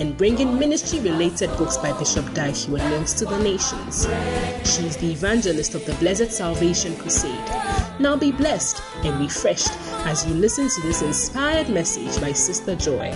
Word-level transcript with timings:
and 0.00 0.16
bringing 0.16 0.58
ministry 0.58 0.98
related 0.98 1.48
books 1.56 1.76
by 1.76 1.96
Bishop 1.98 2.26
Heward 2.36 2.82
Mills 2.90 3.14
to 3.14 3.24
the 3.24 3.38
nations. 3.38 4.06
She 4.64 4.86
is 4.86 4.96
the 4.96 5.12
evangelist 5.12 5.74
of 5.74 5.86
the 5.86 5.94
Blessed 5.94 6.32
Salvation 6.32 6.96
Crusade. 6.96 7.48
Now 8.00 8.16
be 8.16 8.32
blessed 8.32 8.82
and 9.04 9.20
refreshed 9.20 9.72
as 10.04 10.26
you 10.26 10.34
listen 10.34 10.68
to 10.68 10.80
this 10.82 11.02
inspired 11.02 11.68
message 11.68 12.20
by 12.20 12.32
Sister 12.32 12.74
Joy. 12.74 13.12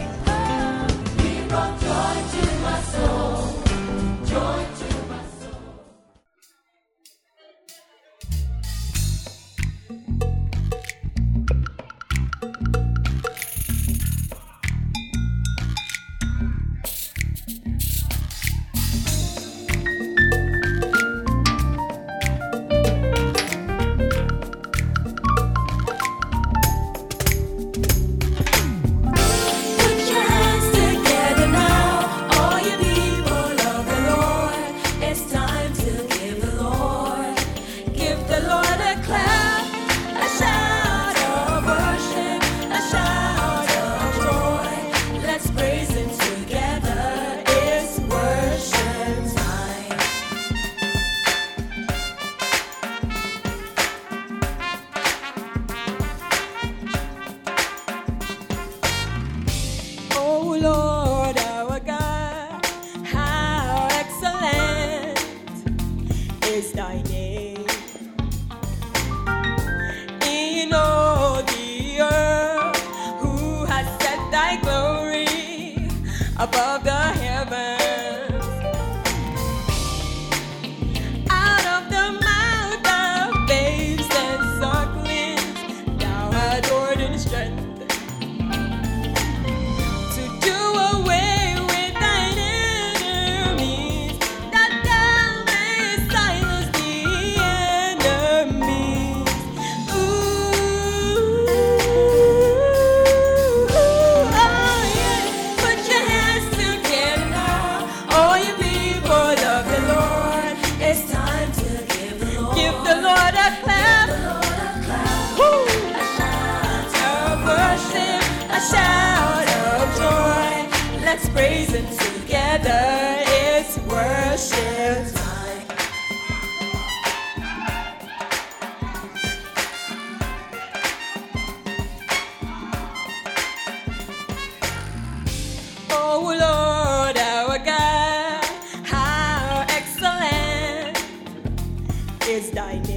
Is 142.40 142.50
Thy 142.50 142.89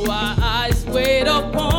Our 0.00 0.36
eyes 0.40 0.86
wait 0.86 1.26
upon 1.28 1.71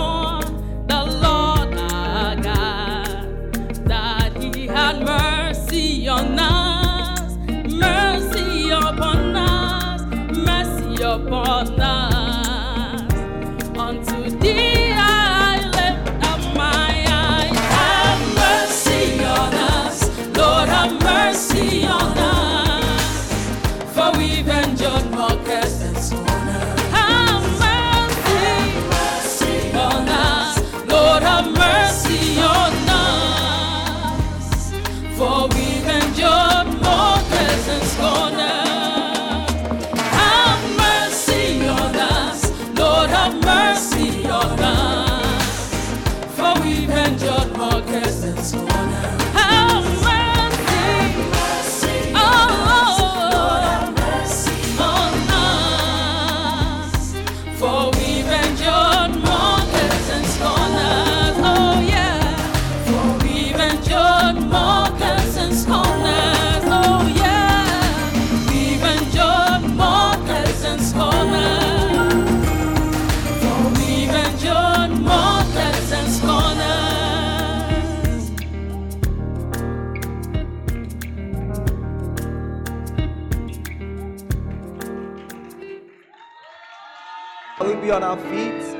on 87.94 88.02
our 88.02 88.18
feet? 88.18 88.76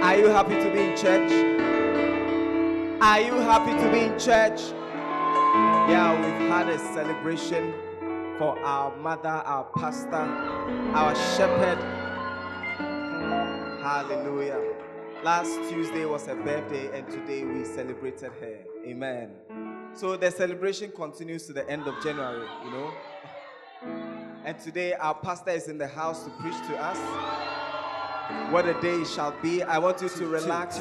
Are 0.00 0.16
you 0.16 0.28
happy 0.28 0.54
to 0.54 0.70
be 0.72 0.78
in 0.78 0.96
church? 0.96 1.32
Are 3.02 3.20
you 3.20 3.34
happy 3.34 3.72
to 3.72 3.90
be 3.90 3.98
in 3.98 4.16
church? 4.16 4.60
Yeah, 5.90 6.14
we've 6.14 6.48
had 6.48 6.68
a 6.68 6.78
celebration 6.78 7.74
for 8.38 8.56
our 8.60 8.96
mother, 8.96 9.28
our 9.28 9.64
pastor, 9.76 10.14
our 10.94 11.16
shepherd. 11.16 11.78
Hallelujah. 13.82 14.72
Last 15.24 15.50
Tuesday 15.68 16.04
was 16.04 16.26
her 16.26 16.36
birthday, 16.36 16.96
and 16.96 17.10
today 17.10 17.42
we 17.42 17.64
celebrated 17.64 18.30
her. 18.40 18.58
Amen. 18.86 19.30
So 19.94 20.16
the 20.16 20.30
celebration 20.30 20.92
continues 20.92 21.48
to 21.48 21.52
the 21.52 21.68
end 21.68 21.88
of 21.88 22.00
January, 22.04 22.46
you 22.64 22.70
know. 22.70 22.94
And 24.44 24.56
today 24.60 24.92
our 24.94 25.14
pastor 25.16 25.50
is 25.50 25.66
in 25.66 25.76
the 25.76 25.88
house 25.88 26.22
to 26.22 26.30
preach 26.30 26.56
to 26.68 26.76
us 26.76 26.98
what 28.50 28.66
a 28.66 28.74
day 28.80 28.96
it 29.00 29.06
shall 29.08 29.34
be. 29.42 29.62
I 29.62 29.78
want 29.78 30.02
you 30.02 30.08
to 30.08 30.26
relax. 30.26 30.80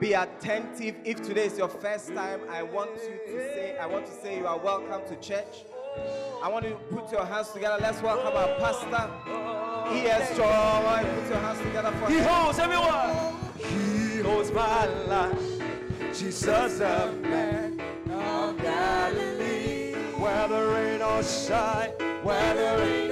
Be 0.00 0.12
attentive. 0.12 0.94
If 1.04 1.22
today 1.22 1.46
is 1.46 1.58
your 1.58 1.68
first 1.68 2.14
time, 2.14 2.40
I 2.50 2.62
want 2.62 2.90
you 3.02 3.18
to 3.34 3.38
say, 3.54 3.76
I 3.78 3.86
want 3.86 4.06
to 4.06 4.12
say 4.12 4.38
you 4.38 4.46
are 4.46 4.58
welcome 4.58 5.00
to 5.08 5.16
church. 5.16 5.64
I 6.42 6.48
want 6.48 6.64
you 6.64 6.70
to 6.70 6.76
put 6.76 7.10
your 7.10 7.24
hands 7.24 7.50
together. 7.50 7.78
Let's 7.80 8.00
welcome 8.00 8.36
our 8.36 8.54
pastor. 8.58 9.10
He 9.92 10.02
E.S. 10.04 10.36
Joy. 10.36 11.20
Put 11.20 11.28
your 11.30 11.38
hands 11.40 11.58
together 11.60 11.90
for 11.98 12.08
He 12.08 12.18
him. 12.18 12.24
holds 12.26 12.58
everyone. 12.60 13.34
He 13.56 14.20
holds 14.20 14.52
my 14.52 14.86
life. 14.86 16.16
Jesus, 16.16 16.78
the 16.78 17.12
man 17.22 17.80
of 18.10 18.56
Galilee. 18.62 19.94
Whether 20.16 20.68
rain 20.68 21.02
or 21.02 21.22
shine, 21.24 21.90
whether 22.22 22.78
rain 22.78 23.10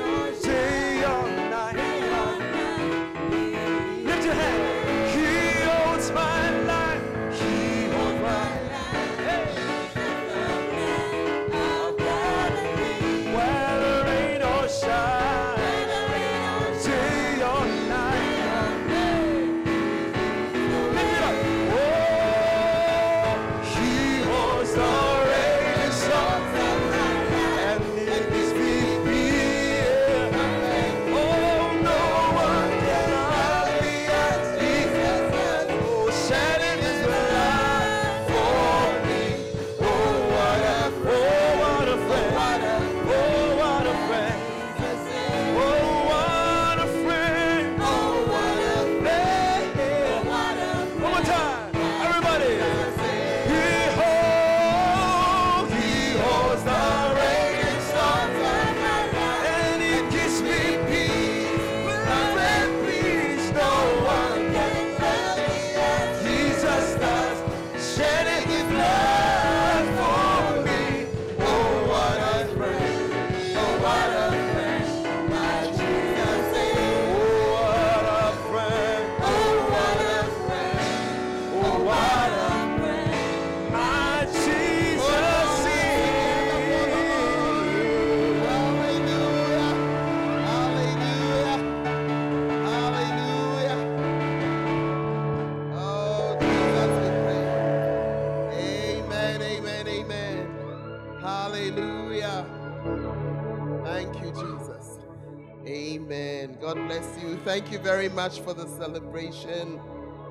Thank 107.56 107.73
you 107.73 107.78
very 107.78 108.10
much 108.10 108.40
for 108.40 108.52
the 108.52 108.66
celebration. 108.66 109.80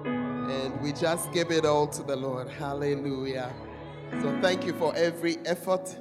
And 0.05 0.79
we 0.79 0.93
just 0.93 1.31
give 1.33 1.49
it 1.49 1.65
all 1.65 1.88
to 1.88 2.03
the 2.03 2.15
Lord. 2.15 2.47
Hallelujah. 2.47 3.51
So 4.21 4.39
thank 4.43 4.63
you 4.63 4.73
for 4.73 4.95
every 4.95 5.38
effort 5.43 5.97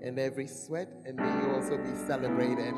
and 0.00 0.20
every 0.20 0.46
sweat, 0.46 0.88
and 1.04 1.16
may 1.16 1.42
you 1.42 1.52
also 1.52 1.78
be 1.78 1.92
celebrated. 2.06 2.74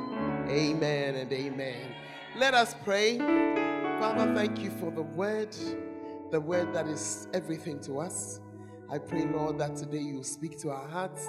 Amen 0.49 1.17
and 1.17 1.31
amen. 1.31 1.95
Let 2.39 2.55
us 2.55 2.75
pray. 2.85 3.19
Father, 3.19 4.35
thank 4.35 4.61
you 4.61 4.71
for 4.71 4.91
the 4.91 5.03
word, 5.03 5.55
the 6.31 6.41
word 6.41 6.73
that 6.73 6.87
is 6.87 7.29
everything 7.35 7.81
to 7.81 7.99
us. 7.99 8.41
I 8.91 8.97
pray, 8.97 9.27
Lord, 9.27 9.59
that 9.59 9.77
today 9.77 10.01
you 10.01 10.25
speak 10.25 10.59
to 10.61 10.71
our 10.71 10.89
hearts. 10.89 11.27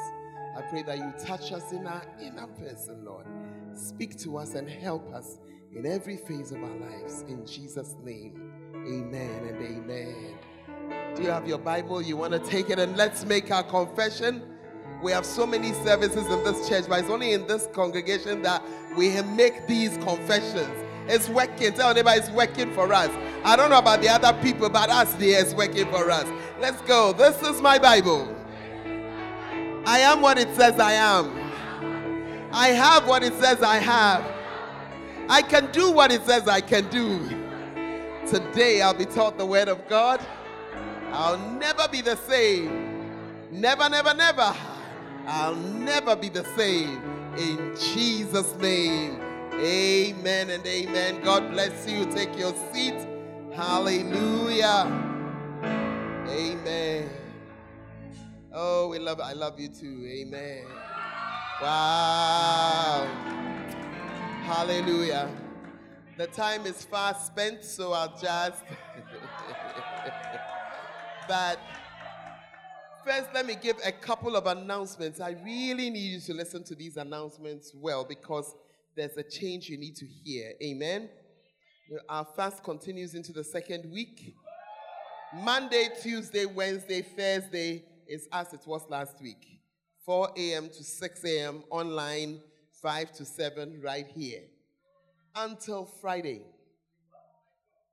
I 0.55 0.61
pray 0.61 0.83
that 0.83 0.97
you 0.97 1.13
touch 1.19 1.51
us 1.51 1.73
in 1.73 1.85
our 1.85 2.05
inner 2.21 2.47
person, 2.47 3.03
Lord. 3.03 3.25
Speak 3.73 4.17
to 4.19 4.37
us 4.37 4.55
and 4.55 4.69
help 4.69 5.13
us 5.13 5.37
in 5.75 5.85
every 5.85 6.17
phase 6.17 6.51
of 6.51 6.61
our 6.63 6.75
lives. 6.77 7.23
In 7.27 7.45
Jesus' 7.45 7.95
name, 8.03 8.51
amen 8.75 9.47
and 9.47 9.65
amen. 9.65 10.37
Do 11.15 11.23
you 11.23 11.29
have 11.29 11.47
your 11.47 11.57
Bible? 11.57 12.01
You 12.01 12.17
want 12.17 12.33
to 12.33 12.39
take 12.39 12.69
it 12.69 12.79
and 12.79 12.97
let's 12.97 13.25
make 13.25 13.51
our 13.51 13.63
confession. 13.63 14.43
We 15.01 15.11
have 15.11 15.25
so 15.25 15.45
many 15.47 15.73
services 15.73 16.27
in 16.27 16.43
this 16.43 16.67
church, 16.67 16.85
but 16.87 16.99
it's 16.99 17.09
only 17.09 17.33
in 17.33 17.47
this 17.47 17.67
congregation 17.73 18.41
that 18.43 18.63
we 18.97 19.19
make 19.21 19.65
these 19.65 19.97
confessions. 19.97 20.69
It's 21.07 21.27
working. 21.29 21.73
Tell 21.73 21.93
neighbor 21.93 22.11
it's 22.13 22.29
working 22.29 22.71
for 22.73 22.93
us. 22.93 23.09
I 23.43 23.55
don't 23.55 23.69
know 23.69 23.79
about 23.79 24.01
the 24.01 24.09
other 24.09 24.39
people, 24.41 24.69
but 24.69 24.89
us 24.89 25.13
there 25.15 25.41
it's 25.41 25.53
working 25.53 25.87
for 25.87 26.11
us. 26.11 26.27
Let's 26.59 26.81
go. 26.83 27.13
This 27.13 27.41
is 27.41 27.61
my 27.61 27.79
Bible. 27.79 28.35
I 29.85 29.99
am 29.99 30.21
what 30.21 30.37
it 30.37 30.53
says 30.55 30.79
I 30.79 30.93
am. 30.93 31.37
I 32.53 32.67
have 32.67 33.07
what 33.07 33.23
it 33.23 33.33
says 33.33 33.63
I 33.63 33.77
have. 33.77 34.40
I 35.31 35.41
can 35.41 35.71
do 35.71 35.91
what 35.91 36.11
it 36.11 36.25
says 36.25 36.45
I 36.49 36.59
can 36.59 36.89
do. 36.89 37.17
Today 38.27 38.81
I'll 38.81 38.93
be 38.93 39.05
taught 39.05 39.37
the 39.37 39.45
word 39.45 39.69
of 39.69 39.87
God. 39.87 40.19
I'll 41.13 41.37
never 41.37 41.87
be 41.87 42.01
the 42.01 42.17
same. 42.17 43.49
Never, 43.49 43.87
never, 43.87 44.13
never. 44.13 44.53
I'll 45.25 45.55
never 45.55 46.17
be 46.17 46.27
the 46.27 46.43
same. 46.57 47.01
In 47.37 47.73
Jesus' 47.77 48.53
name. 48.57 49.21
Amen 49.53 50.49
and 50.49 50.67
amen. 50.67 51.23
God 51.23 51.49
bless 51.51 51.89
you. 51.89 52.05
Take 52.11 52.37
your 52.37 52.53
seat. 52.73 53.07
Hallelujah. 53.53 54.85
Amen. 56.27 57.09
Oh, 58.53 58.89
we 58.89 58.99
love 58.99 59.21
I 59.21 59.31
love 59.31 59.57
you 59.57 59.69
too. 59.69 60.05
Amen. 60.11 60.65
Wow. 61.61 63.40
Hallelujah. 64.43 65.29
The 66.17 66.27
time 66.27 66.65
is 66.65 66.83
fast 66.83 67.27
spent, 67.27 67.63
so 67.63 67.93
I'll 67.93 68.17
just 68.19 68.63
but 71.27 71.59
First, 73.03 73.29
let 73.33 73.47
me 73.47 73.55
give 73.59 73.77
a 73.83 73.91
couple 73.91 74.35
of 74.35 74.45
announcements. 74.45 75.19
I 75.19 75.31
really 75.43 75.89
need 75.89 76.11
you 76.11 76.19
to 76.19 76.33
listen 76.35 76.63
to 76.65 76.75
these 76.75 76.97
announcements 76.97 77.71
well 77.73 78.03
because 78.03 78.53
there's 78.95 79.17
a 79.17 79.23
change 79.23 79.69
you 79.69 79.77
need 79.77 79.95
to 79.95 80.05
hear. 80.05 80.53
Amen. 80.61 81.09
Our 82.07 82.27
fast 82.35 82.63
continues 82.63 83.15
into 83.15 83.33
the 83.33 83.43
second 83.43 83.91
week. 83.91 84.35
Monday, 85.33 85.87
Tuesday, 85.99 86.45
Wednesday, 86.45 87.01
Thursday 87.01 87.85
is 88.07 88.27
as 88.31 88.53
it 88.53 88.61
was 88.67 88.83
last 88.87 89.19
week 89.19 89.59
4 90.05 90.33
a.m. 90.37 90.67
to 90.67 90.83
6 90.83 91.25
a.m. 91.25 91.63
online, 91.71 92.39
5 92.81 93.11
to 93.13 93.25
7 93.25 93.81
right 93.81 94.07
here 94.15 94.41
until 95.35 95.85
Friday. 95.85 96.41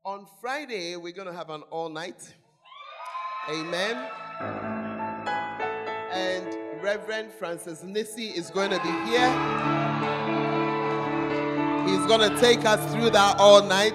On 0.05 0.27
Friday, 0.40 0.96
we're 0.96 1.12
going 1.12 1.29
to 1.29 1.35
have 1.35 1.51
an 1.51 1.62
all 1.70 1.88
night. 1.88 2.35
Amen 3.51 4.09
and 6.12 6.83
Reverend 6.83 7.33
Francis 7.33 7.83
Nissi 7.83 8.35
is 8.37 8.51
going 8.51 8.70
to 8.70 8.79
be 8.79 8.90
here. 9.11 9.29
He's 11.87 12.07
going 12.07 12.29
to 12.29 12.37
take 12.40 12.64
us 12.64 12.81
through 12.92 13.11
that 13.11 13.37
all 13.38 13.62
night. 13.62 13.94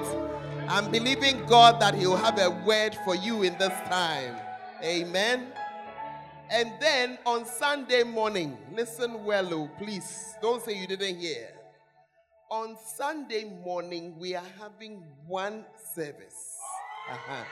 I'm 0.68 0.90
believing 0.92 1.46
God 1.46 1.82
that 1.82 1.96
He'll 1.96 2.16
have 2.16 2.40
a 2.40 2.50
word 2.50 2.96
for 3.04 3.16
you 3.16 3.44
in 3.44 3.58
this 3.58 3.74
time. 3.90 4.36
Amen. 4.84 5.48
And 6.54 6.72
then 6.80 7.18
on 7.26 7.46
Sunday 7.46 8.04
morning, 8.04 8.58
listen 8.72 9.24
well, 9.24 9.54
oh, 9.54 9.72
please. 9.78 10.36
Don't 10.42 10.64
say 10.64 10.80
you 10.80 10.88
didn't 10.88 11.18
hear. 11.18 11.50
On 12.52 12.78
Sunday 12.96 13.44
morning, 13.66 14.16
we 14.20 14.36
are 14.36 14.46
having 14.60 15.04
one 15.28 15.66
service. 15.96 16.58
Uh-huh 17.10 17.44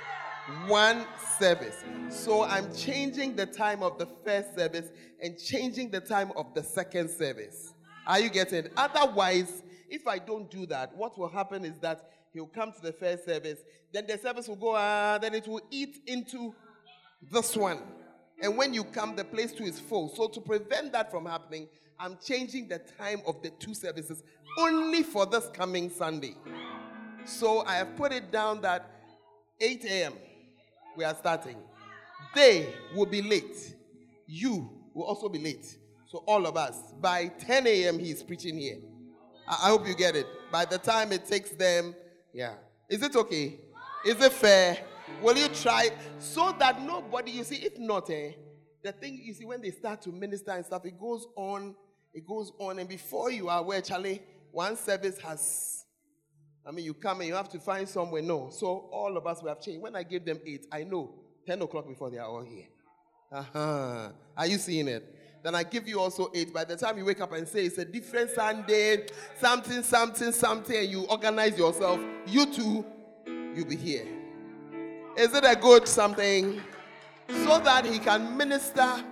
one 0.68 1.06
service. 1.40 1.84
So 2.10 2.44
I'm 2.44 2.74
changing 2.76 3.36
the 3.36 3.46
time 3.46 3.84
of 3.84 3.98
the 3.98 4.08
first 4.26 4.56
service 4.58 4.90
and 5.22 5.38
changing 5.38 5.92
the 5.92 6.00
time 6.00 6.32
of 6.36 6.54
the 6.54 6.64
second 6.64 7.10
service. 7.10 7.74
Are 8.08 8.20
you 8.20 8.30
getting 8.30 8.66
it? 8.66 8.74
Otherwise, 8.76 9.64
if 9.90 10.08
I 10.08 10.18
don't 10.18 10.50
do 10.50 10.66
that, 10.68 10.96
what 10.96 11.18
will 11.18 11.30
happen 11.30 11.66
is 11.66 11.78
that 11.80 12.10
he'll 12.34 12.48
come 12.48 12.72
to 12.72 12.82
the 12.82 12.94
first 12.94 13.26
service, 13.26 13.60
then 13.94 14.08
the 14.08 14.18
service 14.18 14.48
will 14.48 14.56
go, 14.56 14.76
uh, 14.76 15.18
then 15.20 15.34
it 15.36 15.48
will 15.48 15.62
eat 15.70 16.02
into 16.08 16.56
this 17.32 17.56
one. 17.56 17.80
And 18.42 18.58
when 18.58 18.74
you 18.74 18.84
come, 18.84 19.16
the 19.16 19.24
place 19.24 19.52
too 19.52 19.64
is 19.64 19.80
full. 19.80 20.10
So 20.16 20.28
to 20.28 20.42
prevent 20.42 20.92
that 20.94 21.12
from 21.12 21.26
happening, 21.26 21.68
I'm 22.00 22.18
changing 22.24 22.68
the 22.68 22.80
time 22.80 23.22
of 23.28 23.42
the 23.42 23.52
two 23.52 23.74
services 23.74 24.24
only 24.58 25.04
for 25.04 25.26
this 25.26 25.48
coming 25.54 25.90
Sunday. 25.90 26.36
So 27.26 27.64
I 27.66 27.76
have 27.76 27.96
put 27.96 28.12
it 28.12 28.32
down 28.32 28.62
that 28.62 28.90
8 29.60 29.86
a.m 29.86 30.14
we 30.96 31.04
are 31.04 31.16
starting. 31.16 31.58
They 32.36 32.74
will 32.96 33.06
be 33.06 33.22
late. 33.22 33.76
You 34.28 34.70
will 34.94 35.06
also 35.06 35.30
be 35.30 35.40
late. 35.40 35.78
So, 36.08 36.24
all 36.28 36.46
of 36.46 36.58
us, 36.58 36.78
by 37.00 37.28
10 37.28 37.68
a.m., 37.68 38.00
he's 38.00 38.22
preaching 38.22 38.58
here. 38.58 38.78
I, 39.48 39.68
I 39.68 39.70
hope 39.70 39.88
you 39.88 39.96
get 39.96 40.16
it. 40.16 40.28
By 40.52 40.66
the 40.66 40.78
time 40.78 41.12
it 41.12 41.26
takes 41.26 41.52
them, 41.52 41.96
yeah. 42.34 42.56
Is 42.90 43.02
it 43.02 43.16
okay? 43.16 43.60
Is 44.06 44.22
it 44.22 44.32
fair? 44.34 44.78
Will 45.22 45.38
you 45.38 45.48
try 45.50 45.90
so 46.20 46.56
that 46.60 46.82
nobody, 46.82 47.32
you 47.32 47.44
see, 47.44 47.58
if 47.58 47.78
not, 47.78 48.10
eh, 48.10 48.32
the 48.84 48.92
thing 48.92 49.22
you 49.24 49.34
see, 49.34 49.46
when 49.46 49.62
they 49.62 49.72
start 49.72 50.02
to 50.04 50.12
minister 50.12 50.52
and 50.52 50.66
stuff, 50.66 50.86
it 50.86 51.00
goes 51.00 51.28
on, 51.36 51.76
it 52.14 52.26
goes 52.28 52.52
on, 52.60 52.80
and 52.80 52.90
before 52.90 53.32
you 53.32 53.50
are 53.50 53.60
aware, 53.60 53.82
Charlie, 53.82 54.22
one 54.52 54.76
service 54.76 55.20
has 55.20 55.82
I 56.66 56.72
mean, 56.72 56.86
you 56.86 56.94
come 56.94 57.22
and 57.22 57.28
you 57.28 57.36
have 57.36 57.50
to 57.50 57.60
find 57.60 57.88
somewhere. 57.88 58.22
No. 58.22 58.50
So 58.52 58.90
all 58.92 59.18
of 59.18 59.26
us 59.26 59.42
we 59.42 59.50
have 59.50 59.60
changed. 59.62 59.82
When 59.82 59.96
I 59.96 60.04
give 60.04 60.26
them 60.26 60.40
eight, 60.46 60.68
I 60.72 60.84
know 60.84 61.14
10 61.48 61.62
o'clock 61.62 61.88
before 61.88 62.12
they 62.12 62.18
are 62.18 62.28
all 62.28 62.44
here. 62.44 62.66
Uh-huh. 63.32 64.10
Are 64.38 64.48
you 64.48 64.58
seeing 64.58 64.88
it? 64.88 65.16
Then 65.44 65.56
I 65.56 65.64
give 65.64 65.88
you 65.88 66.00
also 66.00 66.30
eight. 66.36 66.54
By 66.54 66.66
the 66.66 66.76
time 66.76 66.98
you 67.00 67.06
wake 67.06 67.22
up 67.22 67.32
and 67.34 67.48
say 67.48 67.66
it's 67.66 67.80
a 67.80 67.86
different 67.86 68.30
Sunday, 68.30 69.08
something, 69.40 69.82
something, 69.82 70.32
something, 70.32 70.78
and 70.78 70.88
you 70.88 71.06
organize 71.06 71.58
yourself, 71.58 72.00
you 72.28 72.46
too, 72.46 72.86
you'll 73.26 73.66
be 73.66 73.76
here. 73.76 74.21
Is 75.18 75.34
it 75.34 75.44
a 75.44 75.56
good 75.56 75.88
something? 75.88 76.62
So 77.30 77.60
that 77.60 77.86
he 77.86 78.00
can 78.00 78.36
minister 78.38 79.04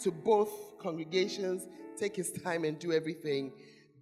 to 0.00 0.10
both 0.10 0.78
congregations, 0.78 1.66
take 1.96 2.16
his 2.16 2.30
time 2.30 2.64
and 2.64 2.78
do 2.78 2.92
everything. 2.92 3.52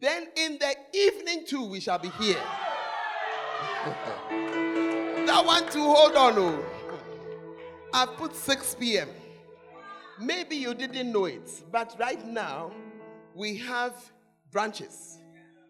Then 0.00 0.28
in 0.36 0.58
the 0.58 0.74
evening 0.92 1.46
too, 1.46 1.64
we 1.64 1.80
shall 1.80 1.98
be 1.98 2.10
here. 2.20 2.36
that 5.26 5.42
one 5.44 5.66
to 5.70 5.80
hold 5.80 6.16
on. 6.16 6.34
Oh. 6.36 6.64
I've 7.92 8.16
put 8.16 8.34
6 8.34 8.74
p.m. 8.74 9.08
Maybe 10.20 10.56
you 10.56 10.74
didn't 10.74 11.10
know 11.12 11.24
it, 11.24 11.50
but 11.72 11.96
right 11.98 12.24
now 12.26 12.72
we 13.34 13.56
have 13.58 13.94
branches. 14.50 15.18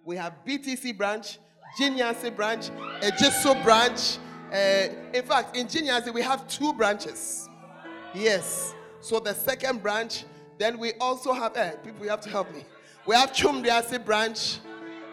We 0.05 0.17
have 0.17 0.35
BTC 0.47 0.97
branch, 0.97 1.39
Ginyasi 1.79 2.35
branch, 2.35 2.71
Ejisu 3.01 3.63
branch. 3.63 4.19
Uh, 4.53 4.89
in 5.13 5.25
fact, 5.25 5.57
in 5.57 5.67
Ginyasi 5.67 6.13
we 6.13 6.23
have 6.23 6.47
two 6.49 6.73
branches. 6.73 7.49
Yes. 8.15 8.75
So 9.01 9.21
the 9.21 9.35
second 9.35 9.83
branch, 9.83 10.25
then 10.59 10.79
we 10.79 10.93
also 10.95 11.33
have, 11.33 11.57
eh, 11.57 11.73
people, 11.85 12.05
you 12.05 12.11
have 12.11 12.21
to 12.23 12.31
help 12.31 12.53
me. 12.53 12.65
We 13.07 13.15
have 13.15 13.33
Chumdiasi 13.33 14.05
branch, 14.05 14.59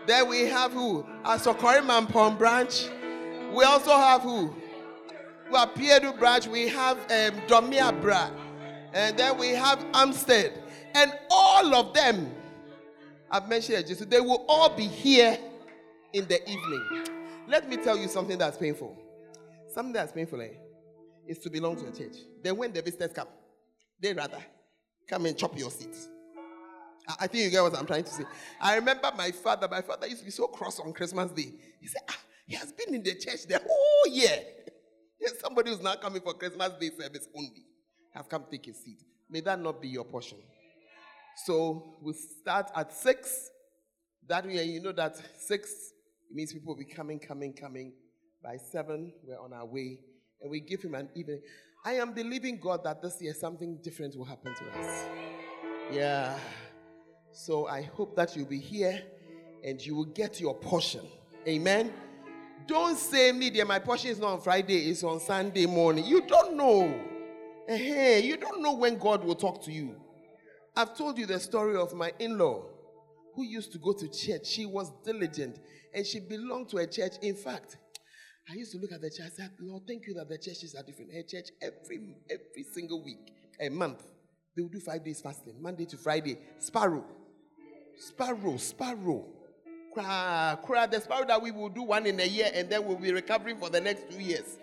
then 0.05 0.27
we 0.27 0.45
have 0.45 0.71
who? 0.73 1.05
Asokore 1.23 1.81
Mampong 1.81 2.37
branch. 2.37 2.89
We 3.53 3.63
also 3.63 3.91
have 3.91 4.21
who? 4.21 4.53
We 5.51 5.57
have 5.57 5.75
Piedu 5.75 6.13
branch. 6.13 6.47
We 6.47 6.67
have 6.69 6.97
um, 6.97 7.39
Domia 7.47 7.99
Bra. 8.01 8.29
And 8.93 9.17
then 9.17 9.37
we 9.37 9.49
have 9.49 9.79
Amstead. 9.91 10.53
And 10.95 11.13
all 11.29 11.73
of 11.75 11.93
them, 11.93 12.31
I've 13.29 13.47
mentioned 13.47 13.87
just, 13.87 14.09
they 14.09 14.19
will 14.19 14.45
all 14.47 14.69
be 14.69 14.87
here 14.87 15.37
in 16.13 16.27
the 16.27 16.41
evening. 16.49 17.05
Let 17.47 17.69
me 17.69 17.77
tell 17.77 17.97
you 17.97 18.07
something 18.07 18.37
that's 18.37 18.57
painful. 18.57 18.97
Something 19.73 19.93
that's 19.93 20.11
painful 20.11 20.41
eh, 20.41 20.49
is 21.27 21.39
to 21.39 21.49
belong 21.49 21.75
to 21.77 21.87
a 21.87 21.91
church. 21.91 22.17
Then 22.43 22.57
when 22.57 22.71
the 22.71 22.81
visitors 22.81 23.11
come, 23.13 23.27
they 23.99 24.13
rather 24.13 24.37
come 25.07 25.25
and 25.25 25.37
chop 25.37 25.57
your 25.57 25.71
seat. 25.71 25.95
I 27.07 27.15
I 27.21 27.27
think 27.27 27.45
you 27.45 27.49
get 27.49 27.61
what 27.63 27.77
I'm 27.77 27.85
trying 27.85 28.03
to 28.03 28.09
say. 28.11 28.23
I 28.61 28.75
remember 28.75 29.11
my 29.17 29.31
father. 29.31 29.67
My 29.69 29.81
father 29.81 30.07
used 30.07 30.19
to 30.19 30.25
be 30.25 30.31
so 30.31 30.47
cross 30.47 30.79
on 30.79 30.93
Christmas 30.93 31.31
Day. 31.31 31.51
He 31.81 31.87
said, 31.87 32.01
ah, 32.09 32.17
he 32.45 32.55
has 32.55 32.71
been 32.71 32.93
in 32.95 33.03
the 33.03 33.15
church 33.15 33.47
the 33.47 33.59
whole 33.59 34.13
year. 34.13 34.37
There's 35.19 35.39
somebody 35.39 35.71
who's 35.71 35.81
not 35.81 36.01
coming 36.01 36.21
for 36.21 36.33
Christmas 36.33 36.71
Day 36.79 36.91
service 36.97 37.27
only. 37.35 37.65
Have 38.13 38.29
come 38.29 38.45
take 38.51 38.67
a 38.67 38.73
seat. 38.73 38.99
May 39.29 39.41
that 39.41 39.59
not 39.59 39.81
be 39.81 39.87
your 39.87 40.03
portion. 40.05 40.37
So 41.45 41.95
we 42.01 42.13
start 42.13 42.69
at 42.75 42.93
six. 42.93 43.49
That 44.27 44.45
way, 44.45 44.63
you 44.65 44.81
know 44.81 44.91
that 44.91 45.15
six 45.39 45.73
means 46.31 46.53
people 46.53 46.75
will 46.75 46.79
be 46.79 46.85
coming, 46.85 47.19
coming, 47.19 47.53
coming. 47.53 47.93
By 48.43 48.57
seven, 48.57 49.13
we're 49.25 49.39
on 49.39 49.53
our 49.53 49.65
way, 49.65 49.99
and 50.41 50.51
we 50.51 50.59
give 50.59 50.81
him 50.81 50.95
an 50.95 51.07
evening. 51.15 51.39
I 51.85 51.93
am 51.93 52.11
believing 52.13 52.59
God 52.59 52.83
that 52.83 53.01
this 53.01 53.21
year 53.21 53.33
something 53.33 53.77
different 53.81 54.17
will 54.17 54.25
happen 54.25 54.53
to 54.53 54.79
us. 54.79 55.05
Yeah. 55.91 56.37
So 57.31 57.67
I 57.67 57.83
hope 57.83 58.15
that 58.17 58.35
you'll 58.35 58.45
be 58.45 58.59
here 58.59 59.01
and 59.63 59.83
you 59.85 59.95
will 59.95 60.05
get 60.05 60.41
your 60.41 60.55
portion. 60.55 61.05
Amen. 61.47 61.93
Don't 62.67 62.97
say 62.97 63.31
me 63.31 63.49
dear, 63.49 63.65
my 63.65 63.79
portion 63.79 64.11
is 64.11 64.19
not 64.19 64.33
on 64.33 64.41
Friday, 64.41 64.89
it's 64.89 65.03
on 65.03 65.19
Sunday 65.19 65.65
morning. 65.65 66.05
You 66.05 66.21
don't 66.21 66.55
know. 66.55 67.01
Hey, 67.67 68.21
you 68.23 68.37
don't 68.37 68.61
know 68.61 68.73
when 68.73 68.97
God 68.97 69.23
will 69.23 69.35
talk 69.35 69.63
to 69.63 69.71
you. 69.71 69.95
I've 70.75 70.97
told 70.97 71.17
you 71.17 71.25
the 71.25 71.39
story 71.39 71.77
of 71.77 71.93
my 71.93 72.11
in-law 72.19 72.65
who 73.35 73.43
used 73.43 73.71
to 73.71 73.77
go 73.77 73.93
to 73.93 74.07
church. 74.07 74.47
She 74.47 74.65
was 74.65 74.91
diligent 75.03 75.59
and 75.93 76.05
she 76.05 76.19
belonged 76.19 76.69
to 76.69 76.77
a 76.77 76.87
church. 76.87 77.13
In 77.21 77.35
fact, 77.35 77.77
I 78.49 78.55
used 78.55 78.71
to 78.73 78.77
look 78.77 78.91
at 78.91 79.01
the 79.01 79.09
church. 79.09 79.25
I 79.25 79.29
said, 79.29 79.51
Lord, 79.59 79.83
thank 79.87 80.05
you 80.05 80.13
that 80.15 80.27
the 80.27 80.37
churches 80.37 80.75
are 80.75 80.83
different. 80.83 81.13
Her 81.13 81.23
church 81.23 81.49
every 81.61 82.15
every 82.29 82.63
single 82.73 83.03
week, 83.03 83.33
a 83.59 83.69
month, 83.69 84.03
they 84.55 84.61
will 84.61 84.69
do 84.69 84.79
five 84.79 85.03
days 85.03 85.21
fasting, 85.21 85.61
Monday 85.61 85.85
to 85.85 85.97
Friday. 85.97 86.37
Sparrow, 86.59 87.05
sparrow, 87.97 88.57
sparrow. 88.57 89.25
Cry, 89.93 90.57
cry. 90.63 90.87
The 90.87 90.99
sparrow 90.99 91.25
that 91.27 91.41
we 91.41 91.51
will 91.51 91.69
do 91.69 91.83
one 91.83 92.05
in 92.05 92.19
a 92.19 92.25
year 92.25 92.49
and 92.53 92.69
then 92.69 92.85
we'll 92.85 92.97
be 92.97 93.13
recovering 93.13 93.57
for 93.57 93.69
the 93.69 93.79
next 93.79 94.09
two 94.11 94.21
years. 94.21 94.57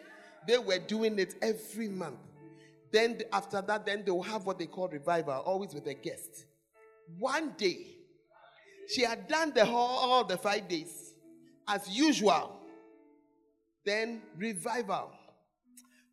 They 0.46 0.58
were 0.58 0.78
doing 0.78 1.18
it 1.18 1.36
every 1.40 1.88
month. 1.88 2.18
Then 2.92 3.20
after 3.32 3.62
that, 3.62 3.86
then 3.86 4.02
they 4.04 4.10
will 4.10 4.24
have 4.24 4.44
what 4.44 4.58
they 4.58 4.66
call 4.66 4.88
revival, 4.88 5.34
always 5.34 5.72
with 5.72 5.86
a 5.86 5.94
guest. 5.94 6.46
One 7.18 7.54
day, 7.56 7.86
she 8.88 9.02
had 9.02 9.28
done 9.28 9.52
the 9.54 9.64
whole 9.64 9.78
all 9.78 10.24
the 10.24 10.36
five 10.36 10.66
days 10.66 11.14
as 11.68 11.88
usual. 11.88 12.59
Then 13.84 14.22
revival. 14.36 15.12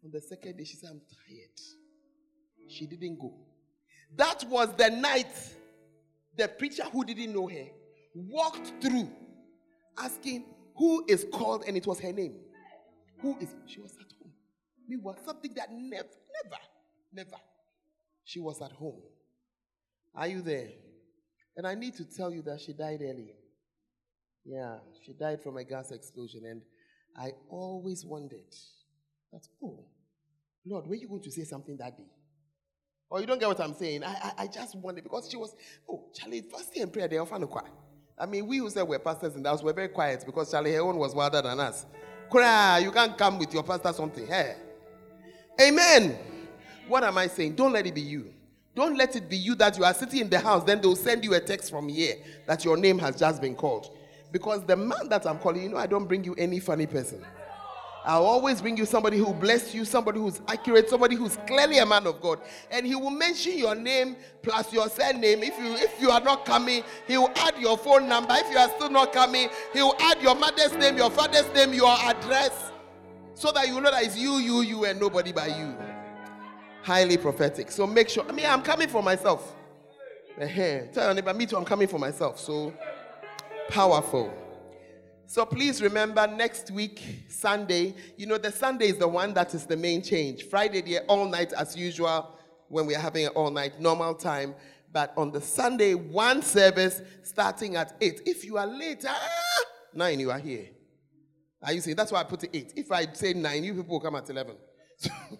On 0.03 0.11
the 0.11 0.21
second 0.21 0.57
day, 0.57 0.63
she 0.63 0.75
said, 0.77 0.89
I'm 0.91 1.01
tired. 1.01 2.69
She 2.69 2.85
didn't 2.85 3.19
go. 3.19 3.33
That 4.15 4.45
was 4.49 4.73
the 4.75 4.89
night 4.89 5.27
the 6.37 6.47
preacher 6.47 6.83
who 6.83 7.03
didn't 7.03 7.33
know 7.33 7.47
her 7.47 7.65
walked 8.13 8.71
through 8.81 9.09
asking 9.97 10.45
who 10.75 11.03
is 11.07 11.25
called, 11.33 11.63
and 11.67 11.75
it 11.75 11.87
was 11.87 11.99
her 11.99 12.13
name. 12.13 12.35
Who 13.21 13.35
is 13.39 13.55
she 13.65 13.79
was 13.79 13.93
at 13.99 14.13
home. 14.19 14.31
Meanwhile, 14.87 15.17
something 15.25 15.51
that 15.55 15.69
never, 15.71 16.07
never, 16.43 16.61
never. 17.11 17.37
She 18.23 18.39
was 18.39 18.61
at 18.61 18.71
home. 18.71 19.01
Are 20.13 20.27
you 20.27 20.41
there? 20.41 20.69
And 21.55 21.65
I 21.65 21.73
need 21.73 21.95
to 21.95 22.05
tell 22.05 22.31
you 22.31 22.43
that 22.43 22.61
she 22.61 22.73
died 22.73 23.01
early. 23.01 23.33
Yeah, 24.45 24.77
she 25.03 25.13
died 25.13 25.41
from 25.41 25.57
a 25.57 25.63
gas 25.63 25.91
explosion. 25.91 26.45
And 26.45 26.61
I 27.17 27.31
always 27.49 28.05
wondered 28.05 28.53
that, 29.33 29.47
oh, 29.63 29.83
Lord, 30.65 30.87
were 30.87 30.95
you 30.95 31.07
going 31.07 31.23
to 31.23 31.31
say 31.31 31.43
something 31.43 31.77
that 31.77 31.97
day? 31.97 32.05
Or 33.09 33.21
you 33.21 33.25
don't 33.25 33.39
get 33.39 33.47
what 33.47 33.59
I'm 33.59 33.73
saying? 33.73 34.03
I, 34.03 34.07
I, 34.37 34.43
I 34.43 34.47
just 34.47 34.75
wondered 34.75 35.03
because 35.03 35.29
she 35.29 35.37
was, 35.37 35.55
oh, 35.89 36.05
Charlie, 36.13 36.41
fasting 36.41 36.83
and 36.83 36.93
prayer, 36.93 37.07
they 37.07 37.17
often 37.17 37.45
quiet. 37.47 37.71
I 38.19 38.25
mean, 38.25 38.47
we 38.47 38.57
who 38.57 38.69
said 38.69 38.83
we're 38.83 38.99
pastors 38.99 39.35
in 39.35 39.43
the 39.43 39.49
house, 39.49 39.63
we're 39.63 39.73
very 39.73 39.87
quiet 39.87 40.23
because 40.25 40.51
Charlie, 40.51 40.73
her 40.73 40.81
own 40.81 40.97
was 40.97 41.15
wilder 41.15 41.41
than 41.41 41.59
us. 41.59 41.85
Cry, 42.29 42.79
you 42.79 42.91
can't 42.91 43.17
come 43.17 43.39
with 43.39 43.53
your 43.53 43.63
pastor 43.63 43.93
something. 43.93 44.27
Hey. 44.27 44.55
Amen. 45.61 46.17
What 46.87 47.03
am 47.03 47.17
I 47.17 47.27
saying? 47.27 47.55
Don't 47.55 47.71
let 47.71 47.85
it 47.85 47.95
be 47.95 48.01
you. 48.01 48.33
Don't 48.75 48.95
let 48.97 49.15
it 49.15 49.29
be 49.29 49.37
you 49.37 49.55
that 49.55 49.77
you 49.77 49.83
are 49.83 49.93
sitting 49.93 50.19
in 50.19 50.29
the 50.29 50.39
house, 50.39 50.63
then 50.63 50.81
they'll 50.81 50.95
send 50.95 51.23
you 51.23 51.33
a 51.33 51.39
text 51.39 51.71
from 51.71 51.89
here 51.89 52.15
that 52.45 52.63
your 52.63 52.77
name 52.77 52.99
has 52.99 53.17
just 53.17 53.41
been 53.41 53.55
called. 53.55 53.96
Because 54.37 54.63
the 54.63 54.75
man 54.75 55.09
that 55.09 55.25
I'm 55.25 55.39
calling, 55.39 55.63
you 55.63 55.69
know, 55.69 55.77
I 55.77 55.87
don't 55.87 56.05
bring 56.05 56.23
you 56.23 56.35
any 56.35 56.59
funny 56.59 56.85
person. 56.85 57.25
I'll 58.05 58.23
always 58.23 58.61
bring 58.61 58.77
you 58.77 58.85
somebody 58.85 59.17
who 59.17 59.33
bless 59.33 59.73
you, 59.73 59.83
somebody 59.83 60.19
who's 60.19 60.39
accurate, 60.47 60.89
somebody 60.89 61.15
who's 61.15 61.37
clearly 61.47 61.79
a 61.79 61.85
man 61.87 62.05
of 62.05 62.21
God. 62.21 62.39
And 62.69 62.85
he 62.85 62.93
will 62.93 63.09
mention 63.09 63.57
your 63.57 63.73
name 63.73 64.15
plus 64.43 64.71
your 64.71 64.89
surname. 64.89 65.41
If 65.41 65.57
you 65.57 65.73
if 65.73 65.99
you 65.99 66.11
are 66.11 66.21
not 66.21 66.45
coming, 66.45 66.83
he 67.07 67.17
will 67.17 67.31
add 67.35 67.57
your 67.57 67.79
phone 67.79 68.07
number. 68.07 68.35
If 68.37 68.51
you 68.51 68.59
are 68.59 68.69
still 68.69 68.91
not 68.91 69.11
coming, 69.11 69.49
he 69.73 69.81
will 69.81 69.95
add 69.99 70.21
your 70.21 70.35
mother's 70.35 70.73
name, 70.75 70.97
your 70.97 71.09
father's 71.09 71.51
name, 71.55 71.73
your 71.73 71.97
address. 72.03 72.71
So 73.33 73.51
that 73.53 73.67
you 73.67 73.81
know 73.81 73.89
that 73.89 74.03
it's 74.03 74.15
you, 74.15 74.37
you, 74.37 74.61
you, 74.61 74.85
and 74.85 74.99
nobody 74.99 75.31
by 75.31 75.47
you. 75.47 75.75
Highly 76.83 77.17
prophetic. 77.17 77.71
So 77.71 77.87
make 77.87 78.09
sure. 78.09 78.23
I 78.29 78.31
mean, 78.31 78.45
I'm 78.45 78.61
coming 78.61 78.87
for 78.87 79.01
myself. 79.01 79.55
Tell 80.39 81.05
your 81.05 81.13
neighbor, 81.15 81.33
me 81.33 81.47
too, 81.47 81.57
I'm 81.57 81.65
coming 81.65 81.87
for 81.87 81.97
myself. 81.97 82.39
So 82.39 82.71
powerful. 83.69 84.33
So 85.25 85.45
please 85.45 85.81
remember 85.81 86.25
next 86.25 86.71
week, 86.71 87.25
Sunday, 87.27 87.93
you 88.15 88.25
know, 88.25 88.37
the 88.37 88.51
Sunday 88.51 88.87
is 88.87 88.97
the 88.97 89.07
one 89.07 89.33
that 89.33 89.53
is 89.53 89.65
the 89.65 89.75
main 89.75 90.01
change. 90.01 90.43
Friday, 90.43 90.81
they're 90.81 91.03
all 91.03 91.27
night 91.27 91.51
as 91.53 91.75
usual 91.75 92.37
when 92.69 92.85
we 92.85 92.95
are 92.95 92.99
having 92.99 93.25
an 93.25 93.31
all 93.35 93.51
night 93.51 93.79
normal 93.79 94.15
time. 94.15 94.55
But 94.93 95.13
on 95.17 95.31
the 95.31 95.41
Sunday, 95.41 95.95
one 95.95 96.41
service 96.41 97.01
starting 97.23 97.75
at 97.75 97.93
8. 97.99 98.21
If 98.25 98.45
you 98.45 98.57
are 98.57 98.65
late, 98.65 99.03
ah, 99.07 99.63
9, 99.93 100.19
you 100.19 100.31
are 100.31 100.39
here. 100.39 100.69
Are 101.61 101.73
you 101.73 101.81
saying? 101.81 101.97
That's 101.97 102.11
why 102.11 102.21
I 102.21 102.23
put 102.23 102.45
it 102.45 102.51
8. 102.53 102.73
If 102.77 102.91
I 102.91 103.11
say 103.11 103.33
9, 103.33 103.63
you 103.63 103.73
people 103.73 103.91
will 103.91 103.99
come 103.99 104.15
at 104.15 104.29
11. 104.29 104.55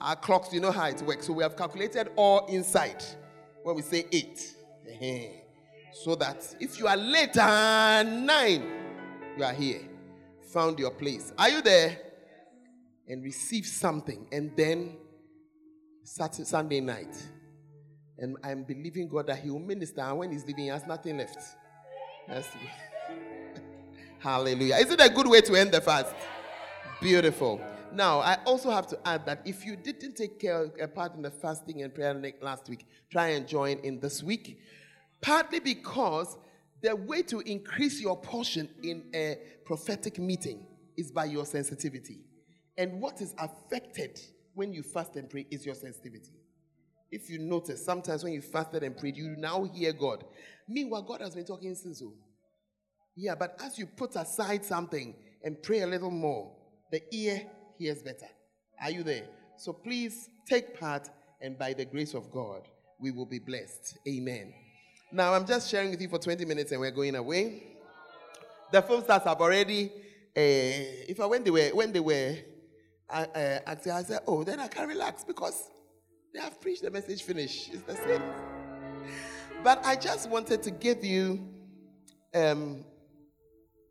Our 0.00 0.16
clocks, 0.16 0.52
you 0.52 0.60
know 0.60 0.70
how 0.70 0.86
it 0.86 1.02
works. 1.02 1.26
So 1.26 1.32
we 1.32 1.42
have 1.42 1.56
calculated 1.56 2.10
all 2.14 2.46
inside 2.46 3.02
when 3.64 3.74
we 3.74 3.82
say 3.82 4.06
8. 4.12 5.43
So 5.94 6.16
that 6.16 6.56
if 6.58 6.80
you 6.80 6.88
are 6.88 6.96
later 6.96 7.40
ah, 7.40 8.02
nine, 8.04 8.64
you 9.38 9.44
are 9.44 9.52
here. 9.52 9.80
Found 10.52 10.80
your 10.80 10.90
place. 10.90 11.32
Are 11.38 11.48
you 11.48 11.62
there? 11.62 11.96
And 13.06 13.22
receive 13.22 13.64
something. 13.64 14.26
And 14.32 14.50
then 14.56 14.96
Saturday, 16.02 16.44
Sunday 16.44 16.80
night. 16.80 17.16
And 18.18 18.36
I'm 18.42 18.64
believing 18.64 19.08
God 19.08 19.28
that 19.28 19.38
He 19.38 19.50
will 19.50 19.60
minister. 19.60 20.00
And 20.00 20.18
when 20.18 20.32
He's 20.32 20.44
leaving, 20.44 20.64
He 20.64 20.70
has 20.70 20.84
nothing 20.84 21.16
left. 21.16 21.38
Hallelujah. 24.18 24.76
Is 24.76 24.90
it 24.90 25.00
a 25.00 25.08
good 25.08 25.28
way 25.28 25.42
to 25.42 25.54
end 25.54 25.70
the 25.70 25.80
fast? 25.80 26.12
Beautiful. 27.00 27.60
Now, 27.92 28.18
I 28.18 28.38
also 28.44 28.70
have 28.70 28.88
to 28.88 28.98
add 29.04 29.26
that 29.26 29.42
if 29.44 29.64
you 29.64 29.76
didn't 29.76 30.16
take 30.16 30.40
care, 30.40 30.72
a 30.80 30.88
part 30.88 31.14
in 31.14 31.22
the 31.22 31.30
fasting 31.30 31.82
and 31.82 31.94
prayer 31.94 32.20
last 32.42 32.68
week, 32.68 32.84
try 33.10 33.28
and 33.28 33.46
join 33.46 33.78
in 33.78 34.00
this 34.00 34.24
week. 34.24 34.58
Partly 35.24 35.58
because 35.58 36.36
the 36.82 36.94
way 36.94 37.22
to 37.22 37.40
increase 37.40 37.98
your 37.98 38.14
portion 38.20 38.68
in 38.82 39.04
a 39.14 39.38
prophetic 39.64 40.18
meeting 40.18 40.66
is 40.98 41.10
by 41.10 41.24
your 41.24 41.46
sensitivity. 41.46 42.18
And 42.76 43.00
what 43.00 43.22
is 43.22 43.34
affected 43.38 44.20
when 44.52 44.74
you 44.74 44.82
fast 44.82 45.16
and 45.16 45.30
pray 45.30 45.46
is 45.50 45.64
your 45.64 45.76
sensitivity. 45.76 46.34
If 47.10 47.30
you 47.30 47.38
notice, 47.38 47.82
sometimes 47.82 48.22
when 48.22 48.34
you 48.34 48.42
fasted 48.42 48.82
and 48.82 48.94
prayed, 48.94 49.16
you 49.16 49.34
now 49.38 49.64
hear 49.64 49.94
God. 49.94 50.24
Meanwhile, 50.68 51.02
God 51.02 51.22
has 51.22 51.34
been 51.34 51.46
talking 51.46 51.74
since. 51.74 52.02
oh. 52.04 52.12
Yeah, 53.16 53.34
but 53.34 53.58
as 53.64 53.78
you 53.78 53.86
put 53.86 54.16
aside 54.16 54.62
something 54.62 55.14
and 55.42 55.62
pray 55.62 55.80
a 55.80 55.86
little 55.86 56.10
more, 56.10 56.52
the 56.92 57.00
ear 57.16 57.46
hears 57.78 58.02
better. 58.02 58.28
Are 58.82 58.90
you 58.90 59.02
there? 59.02 59.24
So 59.56 59.72
please 59.72 60.28
take 60.46 60.78
part, 60.78 61.08
and 61.40 61.58
by 61.58 61.72
the 61.72 61.86
grace 61.86 62.12
of 62.12 62.30
God, 62.30 62.68
we 63.00 63.10
will 63.10 63.26
be 63.26 63.38
blessed. 63.38 63.96
Amen. 64.06 64.52
Now, 65.14 65.32
I'm 65.32 65.46
just 65.46 65.70
sharing 65.70 65.90
with 65.90 66.02
you 66.02 66.08
for 66.08 66.18
20 66.18 66.44
minutes 66.44 66.72
and 66.72 66.80
we're 66.80 66.90
going 66.90 67.14
away. 67.14 67.62
The 68.72 68.82
film 68.82 69.04
stars 69.04 69.22
have 69.22 69.40
already, 69.40 69.86
uh, 69.86 71.08
if 71.08 71.20
I 71.20 71.26
when 71.26 71.44
they 71.44 71.52
were, 71.52 71.68
when 71.68 71.92
they 71.92 72.00
were 72.00 72.36
uh, 73.08 73.26
uh, 73.32 73.58
acting, 73.64 73.92
I 73.92 74.02
said, 74.02 74.20
oh, 74.26 74.42
then 74.42 74.58
I 74.58 74.66
can 74.66 74.88
relax 74.88 75.22
because 75.22 75.70
they 76.34 76.40
have 76.40 76.60
preached 76.60 76.82
the 76.82 76.90
message 76.90 77.22
finish. 77.22 77.70
It's 77.72 77.82
the 77.82 77.94
same. 77.94 78.22
But 79.62 79.86
I 79.86 79.94
just 79.94 80.28
wanted 80.28 80.64
to 80.64 80.72
give 80.72 81.04
you 81.04 81.48
um, 82.34 82.84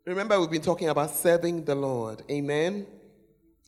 Remember, 0.06 0.38
we've 0.38 0.50
been 0.50 0.60
talking 0.60 0.90
about 0.90 1.10
serving 1.10 1.64
the 1.64 1.74
Lord. 1.74 2.24
Amen. 2.30 2.86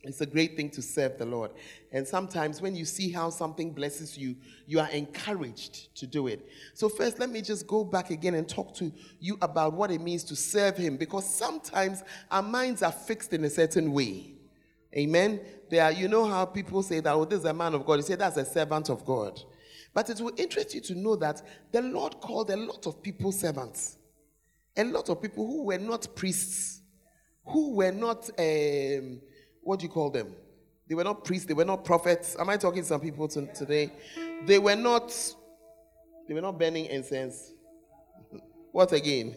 It's 0.03 0.21
a 0.21 0.25
great 0.25 0.55
thing 0.55 0.69
to 0.71 0.81
serve 0.81 1.17
the 1.17 1.25
Lord. 1.25 1.51
And 1.91 2.07
sometimes 2.07 2.61
when 2.61 2.75
you 2.75 2.85
see 2.85 3.11
how 3.11 3.29
something 3.29 3.71
blesses 3.71 4.17
you, 4.17 4.35
you 4.65 4.79
are 4.79 4.89
encouraged 4.89 5.95
to 5.95 6.05
do 6.05 6.27
it. 6.27 6.47
So, 6.75 6.87
first, 6.87 7.19
let 7.19 7.29
me 7.29 7.41
just 7.41 7.65
go 7.65 7.83
back 7.83 8.11
again 8.11 8.35
and 8.35 8.47
talk 8.47 8.75
to 8.75 8.91
you 9.19 9.37
about 9.41 9.73
what 9.73 9.91
it 9.91 9.99
means 9.99 10.23
to 10.25 10.35
serve 10.35 10.77
Him 10.77 10.97
because 10.97 11.27
sometimes 11.27 12.03
our 12.29 12.43
minds 12.43 12.83
are 12.83 12.91
fixed 12.91 13.33
in 13.33 13.43
a 13.43 13.49
certain 13.49 13.91
way. 13.91 14.33
Amen. 14.95 15.41
There 15.69 15.83
are, 15.83 15.91
you 15.91 16.07
know 16.07 16.25
how 16.25 16.45
people 16.45 16.81
say 16.83 16.99
that, 17.01 17.13
oh, 17.13 17.25
this 17.25 17.39
is 17.39 17.45
a 17.45 17.53
man 17.53 17.73
of 17.73 17.85
God. 17.85 17.95
You 17.95 18.01
say 18.03 18.15
that's 18.15 18.37
a 18.37 18.45
servant 18.45 18.89
of 18.89 19.03
God. 19.03 19.39
But 19.93 20.09
it 20.09 20.21
will 20.21 20.33
interest 20.37 20.75
you 20.75 20.81
to 20.81 20.95
know 20.95 21.15
that 21.17 21.41
the 21.71 21.81
Lord 21.81 22.19
called 22.21 22.51
a 22.51 22.57
lot 22.57 22.85
of 22.85 23.01
people 23.01 23.31
servants. 23.31 23.97
A 24.75 24.83
lot 24.83 25.09
of 25.09 25.21
people 25.21 25.45
who 25.45 25.63
were 25.63 25.77
not 25.79 26.07
priests, 26.15 26.81
who 27.45 27.75
were 27.75 27.91
not, 27.91 28.29
um, 28.39 29.19
what 29.67 29.79
do 29.79 29.83
you 29.83 29.89
call 29.89 30.09
them? 30.09 30.33
They 30.87 30.95
were 30.95 31.03
not 31.03 31.25
priests, 31.25 31.45
they 31.45 31.53
were 31.53 31.65
not 31.65 31.83
prophets. 31.83 32.37
Am 32.39 32.47
I 32.49 32.55
talking 32.55 32.83
to 32.83 32.87
some 32.87 33.01
people 33.01 33.27
to- 33.27 33.53
today? 33.53 33.91
They 34.45 34.59
were 34.59 34.77
not, 34.77 35.13
they 36.25 36.33
were 36.33 36.41
not 36.41 36.57
burning 36.57 36.85
incense. 36.85 37.51
What 38.71 38.93
again? 38.93 39.35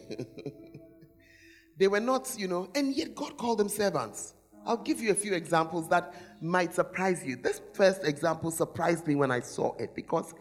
they 1.77 1.87
were 1.87 1.99
not, 1.99 2.33
you 2.37 2.47
know, 2.47 2.69
and 2.75 2.95
yet 2.95 3.15
God 3.15 3.37
called 3.37 3.57
them 3.57 3.69
servants. 3.69 4.33
I'll 4.65 4.77
give 4.77 5.01
you 5.01 5.11
a 5.11 5.15
few 5.15 5.33
examples 5.33 5.89
that 5.89 6.13
might 6.41 6.73
surprise 6.73 7.25
you. 7.25 7.35
This 7.35 7.59
first 7.73 8.03
example 8.05 8.51
surprised 8.51 9.07
me 9.07 9.15
when 9.15 9.31
I 9.31 9.39
saw 9.39 9.75
it 9.77 9.95
because 9.95 10.33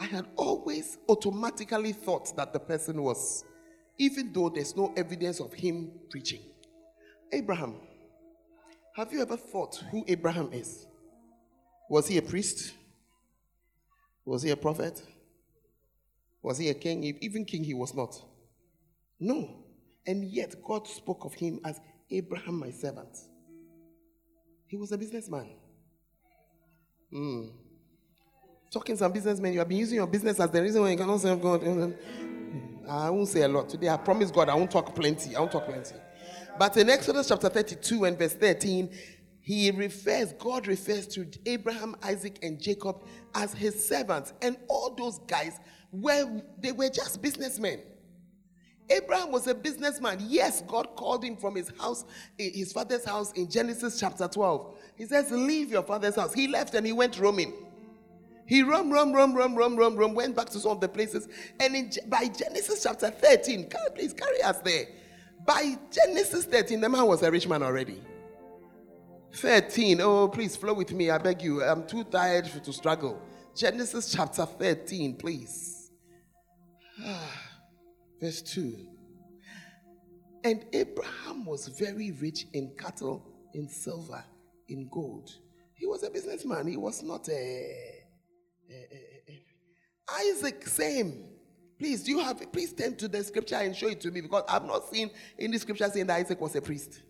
I 0.00 0.06
had 0.06 0.26
always 0.36 0.98
automatically 1.08 1.92
thought 1.92 2.34
that 2.36 2.52
the 2.52 2.58
person 2.60 3.02
was, 3.02 3.44
even 3.98 4.32
though 4.32 4.48
there's 4.48 4.74
no 4.76 4.94
evidence 4.96 5.40
of 5.40 5.52
him 5.52 5.92
preaching. 6.10 6.40
Abraham. 7.32 7.87
Have 8.98 9.12
you 9.12 9.22
ever 9.22 9.36
thought 9.36 9.76
who 9.92 10.04
Abraham 10.08 10.52
is? 10.52 10.88
Was 11.88 12.08
he 12.08 12.18
a 12.18 12.22
priest? 12.22 12.74
Was 14.24 14.42
he 14.42 14.50
a 14.50 14.56
prophet? 14.56 15.00
Was 16.42 16.58
he 16.58 16.68
a 16.68 16.74
king? 16.74 17.04
Even 17.20 17.44
king, 17.44 17.62
he 17.62 17.74
was 17.74 17.94
not. 17.94 18.20
No. 19.20 19.64
And 20.04 20.24
yet, 20.24 20.56
God 20.64 20.88
spoke 20.88 21.24
of 21.24 21.32
him 21.32 21.60
as 21.64 21.80
Abraham, 22.10 22.58
my 22.58 22.72
servant. 22.72 23.16
He 24.66 24.76
was 24.76 24.90
a 24.90 24.98
businessman. 24.98 25.48
Hmm. 27.12 27.50
Talking 28.72 28.96
some 28.96 29.12
businessmen, 29.12 29.52
you 29.52 29.60
have 29.60 29.68
been 29.68 29.78
using 29.78 29.98
your 29.98 30.08
business 30.08 30.40
as 30.40 30.50
the 30.50 30.60
reason 30.60 30.82
why 30.82 30.90
you 30.90 30.96
cannot 30.96 31.20
serve 31.20 31.40
God. 31.40 31.62
I 32.90 33.10
won't 33.10 33.28
say 33.28 33.42
a 33.42 33.48
lot 33.48 33.68
today. 33.68 33.90
I 33.90 33.96
promise 33.96 34.32
God 34.32 34.48
I 34.48 34.56
won't 34.56 34.72
talk 34.72 34.92
plenty. 34.92 35.36
I 35.36 35.38
won't 35.38 35.52
talk 35.52 35.66
plenty. 35.66 35.94
But 36.58 36.76
in 36.76 36.90
Exodus 36.90 37.28
chapter 37.28 37.48
32 37.48 38.04
and 38.04 38.18
verse 38.18 38.34
13, 38.34 38.90
he 39.40 39.70
refers, 39.70 40.32
God 40.34 40.66
refers 40.66 41.06
to 41.08 41.26
Abraham, 41.46 41.96
Isaac, 42.02 42.38
and 42.42 42.60
Jacob 42.60 43.02
as 43.34 43.54
his 43.54 43.82
servants. 43.82 44.32
And 44.42 44.56
all 44.68 44.94
those 44.94 45.20
guys 45.20 45.58
were 45.92 46.42
they 46.58 46.72
were 46.72 46.90
just 46.90 47.22
businessmen. 47.22 47.80
Abraham 48.90 49.30
was 49.32 49.46
a 49.46 49.54
businessman. 49.54 50.18
Yes, 50.26 50.62
God 50.62 50.96
called 50.96 51.22
him 51.22 51.36
from 51.36 51.54
his 51.54 51.70
house, 51.78 52.04
eh, 52.38 52.50
his 52.54 52.72
father's 52.72 53.04
house 53.04 53.32
in 53.32 53.50
Genesis 53.50 54.00
chapter 54.00 54.26
12. 54.26 54.76
He 54.96 55.04
says, 55.04 55.30
Leave 55.30 55.70
your 55.70 55.82
father's 55.82 56.16
house. 56.16 56.32
He 56.32 56.48
left 56.48 56.74
and 56.74 56.86
he 56.86 56.92
went 56.92 57.18
roaming. 57.18 57.52
He 58.46 58.62
roamed, 58.62 58.92
roamed, 58.92 59.14
roamed, 59.14 59.36
roamed, 59.36 59.58
roamed, 59.58 59.78
roamed, 59.78 59.98
roamed, 59.98 60.16
went 60.16 60.34
back 60.34 60.48
to 60.50 60.58
some 60.58 60.72
of 60.72 60.80
the 60.80 60.88
places. 60.88 61.28
And 61.60 61.76
in, 61.76 61.90
by 62.06 62.28
Genesis 62.28 62.82
chapter 62.82 63.10
13, 63.10 63.68
carry, 63.68 63.90
please 63.94 64.14
carry 64.14 64.42
us 64.42 64.58
there. 64.60 64.86
By 65.46 65.76
Genesis 65.90 66.44
13, 66.44 66.80
the 66.80 66.88
man 66.88 67.06
was 67.06 67.22
a 67.22 67.30
rich 67.30 67.48
man 67.48 67.62
already. 67.62 68.02
13, 69.34 70.00
oh, 70.00 70.28
please 70.28 70.56
flow 70.56 70.74
with 70.74 70.92
me, 70.92 71.10
I 71.10 71.18
beg 71.18 71.42
you. 71.42 71.62
I'm 71.62 71.86
too 71.86 72.04
tired 72.04 72.46
to 72.64 72.72
struggle. 72.72 73.22
Genesis 73.54 74.12
chapter 74.12 74.44
13, 74.46 75.16
please. 75.16 75.90
Verse 78.20 78.42
2. 78.42 78.86
And 80.44 80.64
Abraham 80.72 81.44
was 81.44 81.68
very 81.68 82.12
rich 82.12 82.46
in 82.52 82.74
cattle, 82.78 83.24
in 83.54 83.68
silver, 83.68 84.24
in 84.68 84.88
gold. 84.90 85.30
He 85.74 85.86
was 85.86 86.02
a 86.02 86.10
businessman. 86.10 86.66
He 86.66 86.76
was 86.76 87.02
not 87.02 87.28
a, 87.28 87.32
a- 87.32 88.74
a- 88.74 89.32
a- 89.32 90.20
Isaac, 90.30 90.66
same. 90.66 91.24
Please, 91.78 92.02
do 92.02 92.10
you 92.10 92.18
have? 92.18 92.52
Please 92.52 92.72
turn 92.72 92.96
to 92.96 93.06
the 93.06 93.22
scripture 93.22 93.54
and 93.56 93.74
show 93.74 93.88
it 93.88 94.00
to 94.00 94.10
me 94.10 94.20
because 94.20 94.42
I've 94.48 94.64
not 94.64 94.88
seen 94.92 95.10
in 95.38 95.52
the 95.52 95.58
scripture 95.58 95.88
saying 95.88 96.06
that 96.08 96.16
Isaac 96.16 96.40
was 96.40 96.56
a 96.56 96.60
priest. 96.60 97.02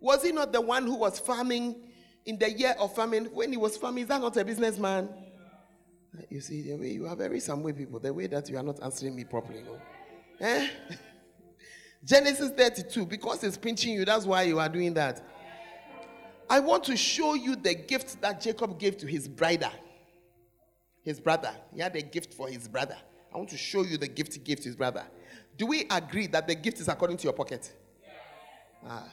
Was 0.00 0.22
he 0.22 0.32
not 0.32 0.52
the 0.52 0.60
one 0.60 0.86
who 0.86 0.96
was 0.96 1.18
farming 1.18 1.76
in 2.24 2.38
the 2.38 2.50
year 2.50 2.74
of 2.78 2.94
famine? 2.94 3.26
When 3.26 3.50
he 3.50 3.58
was 3.58 3.76
farming, 3.76 4.04
is 4.04 4.08
that 4.08 4.20
not 4.20 4.36
a 4.36 4.44
businessman? 4.44 5.10
You 6.30 6.40
see, 6.40 6.62
the 6.62 6.76
way 6.76 6.92
you 6.92 7.06
are 7.06 7.14
very 7.14 7.38
some 7.38 7.62
way 7.62 7.72
people, 7.72 8.00
the 8.00 8.12
way 8.12 8.26
that 8.28 8.48
you 8.48 8.56
are 8.56 8.62
not 8.62 8.82
answering 8.82 9.14
me 9.14 9.24
properly. 9.24 9.62
No? 9.62 9.78
Eh? 10.40 10.68
Genesis 12.04 12.50
32, 12.56 13.04
because 13.04 13.44
it's 13.44 13.58
pinching 13.58 13.92
you, 13.92 14.06
that's 14.06 14.24
why 14.24 14.42
you 14.42 14.58
are 14.58 14.70
doing 14.70 14.94
that. 14.94 15.22
I 16.48 16.60
want 16.60 16.82
to 16.84 16.96
show 16.96 17.34
you 17.34 17.54
the 17.54 17.74
gift 17.74 18.20
that 18.22 18.40
Jacob 18.40 18.78
gave 18.78 18.96
to 18.98 19.06
his 19.06 19.28
brother. 19.28 19.70
His 21.02 21.20
brother. 21.20 21.52
He 21.74 21.80
had 21.80 21.94
a 21.94 22.02
gift 22.02 22.32
for 22.34 22.48
his 22.48 22.66
brother. 22.66 22.96
I 23.32 23.36
want 23.36 23.50
to 23.50 23.56
show 23.56 23.82
you 23.82 23.96
the 23.96 24.08
gift 24.08 24.42
gave 24.44 24.58
his 24.58 24.76
brother. 24.76 25.04
Do 25.56 25.66
we 25.66 25.86
agree 25.90 26.26
that 26.28 26.48
the 26.48 26.54
gift 26.54 26.80
is 26.80 26.88
according 26.88 27.16
to 27.18 27.24
your 27.24 27.32
pocket? 27.32 27.72
Ah. 28.86 29.08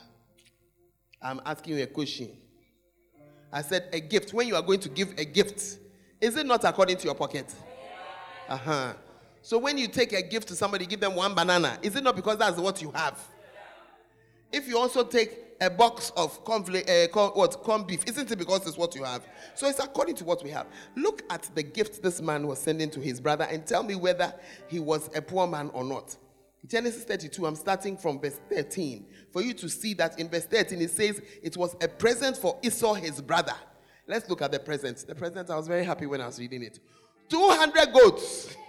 I'm 1.22 1.42
asking 1.46 1.78
you 1.78 1.84
a 1.84 1.88
question. 1.88 2.30
I 3.52 3.62
said 3.62 3.90
a 3.94 4.00
gift. 4.00 4.34
When 4.34 4.48
you 4.48 4.56
are 4.56 4.62
going 4.62 4.80
to 4.82 4.90
give 4.90 5.14
a 5.18 5.26
gift, 5.26 5.80
is 6.22 6.36
it 6.36 6.46
not 6.46 6.64
according 6.64 6.98
to 6.98 7.06
your 7.06 7.16
pocket? 7.16 7.54
Uh 8.48 8.58
huh. 8.58 8.94
So 9.42 9.58
when 9.58 9.78
you 9.78 9.88
take 9.88 10.14
a 10.14 10.22
gift 10.22 10.48
to 10.50 10.56
somebody, 10.56 10.86
give 10.86 11.00
them 11.00 11.16
one 11.16 11.34
banana. 11.34 11.78
Is 11.82 11.96
it 11.96 12.04
not 12.04 12.16
because 12.16 12.38
that's 12.38 12.58
what 12.58 12.82
you 12.82 12.92
have? 12.92 13.20
If 14.52 14.68
you 14.68 14.78
also 14.78 15.04
take 15.04 15.47
a 15.60 15.70
box 15.70 16.12
of 16.16 16.44
conflict, 16.46 16.90
uh, 16.90 17.08
corn, 17.08 17.32
what 17.32 17.64
corn 17.64 17.84
beef, 17.84 18.04
isn't 18.08 18.32
it 18.32 18.38
because 18.38 18.68
it's 18.68 18.78
what 18.78 18.96
you 18.96 19.04
have? 19.04 19.26
So 19.56 19.68
it's 19.68 19.80
according 19.80 20.16
to 20.16 20.24
what 20.24 20.44
we 20.44 20.50
have. 20.52 20.68
Look 20.96 21.24
at 21.30 21.50
the 21.56 21.64
gift 21.64 22.02
this 22.04 22.22
man 22.22 22.48
was 22.48 22.60
sending 22.60 22.90
to 22.92 23.00
his 23.00 23.20
brother 23.20 23.48
and 23.50 23.66
tell 23.66 23.84
me 23.84 23.96
whether 23.96 24.34
he 24.68 24.80
was 24.80 25.10
a 25.16 25.22
poor 25.22 25.48
man 25.48 25.70
or 25.74 25.84
not. 25.84 26.16
Genesis 26.68 27.04
32, 27.04 27.46
I'm 27.46 27.56
starting 27.56 27.98
from 27.98 28.20
verse 28.20 28.40
13 28.50 29.06
for 29.32 29.42
you 29.42 29.54
to 29.54 29.70
see 29.70 29.94
that 29.96 30.20
in 30.20 30.28
verse 30.30 30.46
13 30.46 30.82
it 30.82 30.92
says 30.92 31.22
it 31.42 31.56
was 31.56 31.76
a 31.82 31.88
present 31.88 32.38
for 32.38 32.58
Esau, 32.62 32.94
his 32.94 33.22
brother. 33.22 33.54
Let's 34.08 34.30
look 34.30 34.42
at 34.42 34.52
the 34.52 34.60
present. 34.60 35.06
The 35.08 35.16
present, 35.16 35.50
I 35.50 35.56
was 35.56 35.68
very 35.68 35.84
happy 35.84 36.06
when 36.06 36.22
I 36.22 36.28
was 36.28 36.40
reading 36.40 36.64
it. 36.64 36.80
200 37.30 37.94
goats. 37.94 38.56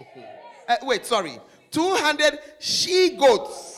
Uh, 0.68 0.76
wait, 0.82 1.06
sorry. 1.06 1.38
200 1.70 2.40
she 2.58 3.16
goats. 3.16 3.77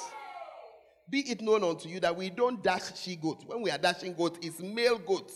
Be 1.10 1.20
it 1.28 1.40
known 1.40 1.64
unto 1.64 1.88
you 1.88 2.00
that 2.00 2.16
we 2.16 2.30
don't 2.30 2.62
dash 2.62 2.96
she 2.98 3.16
goat. 3.16 3.42
When 3.46 3.62
we 3.62 3.70
are 3.70 3.78
dashing 3.78 4.14
goat, 4.14 4.38
it's 4.42 4.60
male 4.60 4.98
goat. 4.98 5.32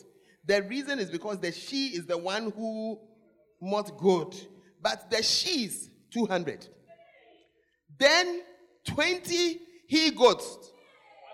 The 0.46 0.62
reason 0.62 0.98
is 0.98 1.10
because 1.10 1.38
the 1.40 1.50
she 1.50 1.88
is 1.88 2.06
the 2.06 2.16
one 2.16 2.52
who 2.52 2.98
not 3.60 3.96
good, 3.98 4.34
but 4.80 5.10
the 5.10 5.22
she 5.22 5.64
is 5.64 5.90
200. 6.12 6.68
Then 7.98 8.42
20 8.86 9.60
he 9.86 10.10
goats, 10.10 10.70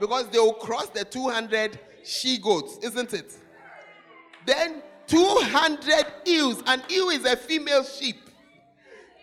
because 0.01 0.29
they 0.31 0.39
will 0.39 0.55
cross 0.55 0.89
the 0.89 1.05
200 1.05 1.79
she 2.05 2.39
goats, 2.39 2.79
isn't 2.83 3.13
it? 3.13 3.37
Then 4.47 4.83
200 5.07 6.07
ewes. 6.25 6.63
An 6.67 6.83
ewe 6.89 7.11
is 7.11 7.25
a 7.25 7.37
female 7.37 7.85
sheep. 7.85 8.17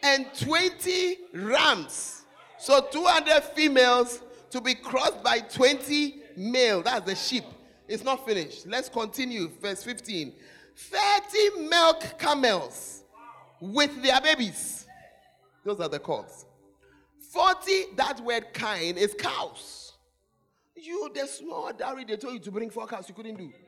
And 0.04 0.28
20 0.40 1.18
rams. 1.34 2.24
So 2.60 2.82
200 2.92 3.44
females 3.56 4.22
to 4.52 4.62
be 4.62 4.74
crossed 4.76 5.24
by 5.24 5.40
20 5.40 6.20
male. 6.36 6.82
That's 6.82 7.06
the 7.06 7.16
sheep. 7.16 7.44
It's 7.88 8.04
not 8.04 8.26
finished. 8.26 8.68
Let's 8.68 8.90
continue. 8.90 9.50
Verse 9.62 9.84
15. 9.84 10.34
30 10.76 11.68
milk 11.70 12.20
camels 12.20 13.04
with 13.60 14.02
their 14.04 14.22
babies. 14.22 14.86
Those 15.66 15.80
are 15.80 15.90
the 15.90 16.00
calls. 16.00 16.46
40, 17.32 17.72
that 17.96 18.20
word 18.22 18.54
kind 18.54 18.98
is 18.98 19.16
cows. 19.18 19.94
You, 20.76 21.10
the 21.14 21.28
small 21.28 21.74
dowry, 21.74 22.06
they 22.06 22.16
told 22.16 22.36
you 22.36 22.40
to 22.40 22.52
bring 22.52 22.70
four 22.70 22.88
cows, 22.88 23.06
you 23.10 23.16
couldn't 23.16 23.38
do. 23.38 23.52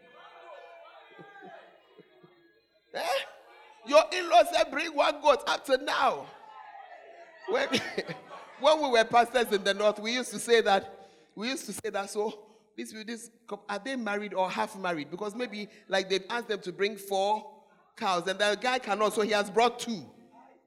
Eh? 2.92 3.04
Your 3.86 4.04
in-laws 4.12 4.48
said 4.52 4.72
bring 4.72 4.96
one 4.96 5.22
goat 5.22 5.44
up 5.48 5.64
to 5.66 5.78
now. 5.78 6.26
When, 7.48 7.68
when 8.62 8.82
we 8.82 8.90
were 8.90 9.04
pastors 9.04 9.52
in 9.52 9.64
the 9.64 9.74
north, 9.74 10.00
we 10.00 10.14
used 10.14 10.32
to 10.32 10.40
say 10.40 10.62
that. 10.62 11.08
We 11.36 11.50
used 11.50 11.66
to 11.68 11.74
say 11.74 11.90
that. 11.90 12.10
So 12.10 12.40
this, 12.76 12.94
this 13.06 13.32
are 13.68 13.80
they 13.84 13.96
married 13.96 14.34
or 14.34 14.50
half 14.50 14.78
married? 14.78 15.12
Because 15.12 15.36
maybe 15.36 15.68
like 15.88 16.10
they've 16.10 16.26
asked 16.30 16.48
them 16.48 16.60
to 16.62 16.72
bring 16.72 16.96
four 16.96 17.50
cows, 17.96 18.28
and 18.28 18.40
the 18.40 18.58
guy 18.60 18.80
cannot, 18.80 19.14
so 19.14 19.22
he 19.22 19.32
has 19.32 19.50
brought 19.50 19.80
two. 19.80 20.04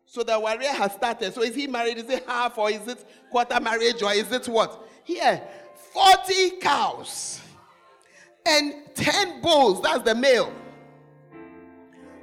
So 0.05 0.23
the 0.23 0.39
warrior 0.39 0.69
has 0.69 0.93
started. 0.93 1.33
So 1.33 1.43
is 1.43 1.55
he 1.55 1.67
married? 1.67 1.99
Is 1.99 2.11
it 2.11 2.27
half 2.27 2.59
or 2.59 2.71
is 2.71 2.87
it 2.87 3.05
quarter 3.31 3.59
marriage 3.61 4.03
or 4.03 4.13
is 4.13 4.31
it 4.31 4.47
what? 4.47 4.87
Here, 5.05 5.41
40 5.93 6.51
cows 6.61 7.41
and 8.45 8.75
10 8.95 9.41
bulls. 9.41 9.83
That's 9.83 10.03
the 10.03 10.15
male. 10.15 10.53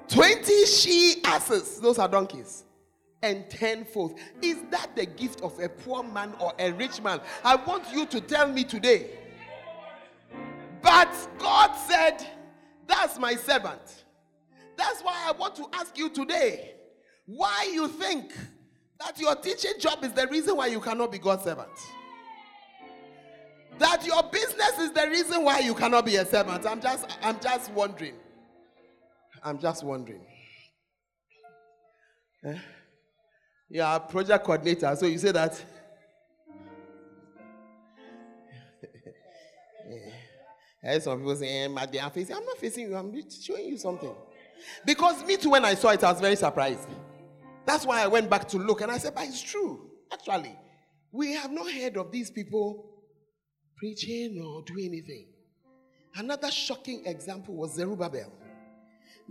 20 0.07 0.65
she 0.65 1.21
asses, 1.23 1.79
those 1.79 1.99
are 1.99 2.07
donkeys, 2.07 2.63
and 3.21 3.49
tenfold. 3.49 4.17
Is 4.41 4.61
that 4.71 4.95
the 4.95 5.05
gift 5.05 5.41
of 5.41 5.59
a 5.59 5.69
poor 5.69 6.03
man 6.03 6.33
or 6.39 6.53
a 6.59 6.71
rich 6.71 7.01
man? 7.01 7.21
I 7.43 7.55
want 7.55 7.91
you 7.91 8.05
to 8.07 8.21
tell 8.21 8.47
me 8.47 8.63
today. 8.63 9.11
But 10.81 11.13
God 11.37 11.73
said, 11.75 12.25
That's 12.87 13.19
my 13.19 13.35
servant. 13.35 14.03
That's 14.77 15.01
why 15.01 15.25
I 15.27 15.33
want 15.33 15.55
to 15.57 15.67
ask 15.73 15.97
you 15.97 16.09
today 16.09 16.75
why 17.25 17.69
you 17.73 17.87
think 17.87 18.31
that 18.99 19.19
your 19.19 19.35
teaching 19.35 19.73
job 19.79 20.03
is 20.03 20.13
the 20.13 20.27
reason 20.27 20.55
why 20.55 20.67
you 20.67 20.79
cannot 20.79 21.11
be 21.11 21.19
God's 21.19 21.43
servant. 21.43 21.69
That 23.77 24.05
your 24.05 24.23
business 24.23 24.79
is 24.79 24.91
the 24.91 25.07
reason 25.09 25.43
why 25.43 25.59
you 25.59 25.73
cannot 25.73 26.05
be 26.05 26.15
a 26.15 26.25
servant. 26.25 26.65
I'm 26.65 26.81
just 26.81 27.05
I'm 27.21 27.39
just 27.39 27.71
wondering. 27.71 28.15
I'm 29.43 29.59
just 29.59 29.83
wondering. 29.83 30.25
Eh? 32.45 32.57
You 33.69 33.83
are 33.83 33.99
project 33.99 34.43
coordinator, 34.45 34.95
so 34.95 35.05
you 35.05 35.19
say 35.19 35.31
that. 35.31 35.63
Heard 40.81 41.03
some 41.03 41.19
people 41.19 41.35
saying, 41.35 41.77
eh, 41.77 41.85
they 41.85 41.99
are 41.99 42.09
facing. 42.09 42.35
I'm 42.35 42.45
not 42.45 42.57
facing 42.57 42.89
you, 42.89 42.95
I'm 42.95 43.13
showing 43.29 43.67
you 43.67 43.77
something. 43.77 44.13
Because 44.85 45.23
me 45.23 45.37
too, 45.37 45.51
when 45.51 45.65
I 45.65 45.75
saw 45.75 45.89
it, 45.89 46.03
I 46.03 46.11
was 46.11 46.19
very 46.19 46.35
surprised. 46.35 46.89
That's 47.65 47.85
why 47.85 48.01
I 48.01 48.07
went 48.07 48.27
back 48.29 48.47
to 48.49 48.57
look 48.57 48.81
and 48.81 48.91
I 48.91 48.97
said, 48.97 49.13
but 49.13 49.25
it's 49.25 49.41
true. 49.41 49.91
Actually, 50.11 50.57
we 51.11 51.33
have 51.33 51.51
not 51.51 51.71
heard 51.71 51.97
of 51.97 52.11
these 52.11 52.31
people 52.31 52.89
preaching 53.77 54.41
or 54.43 54.63
doing 54.63 54.87
anything. 54.87 55.27
Another 56.15 56.49
shocking 56.49 57.03
example 57.05 57.55
was 57.55 57.75
Zerubbabel. 57.75 58.33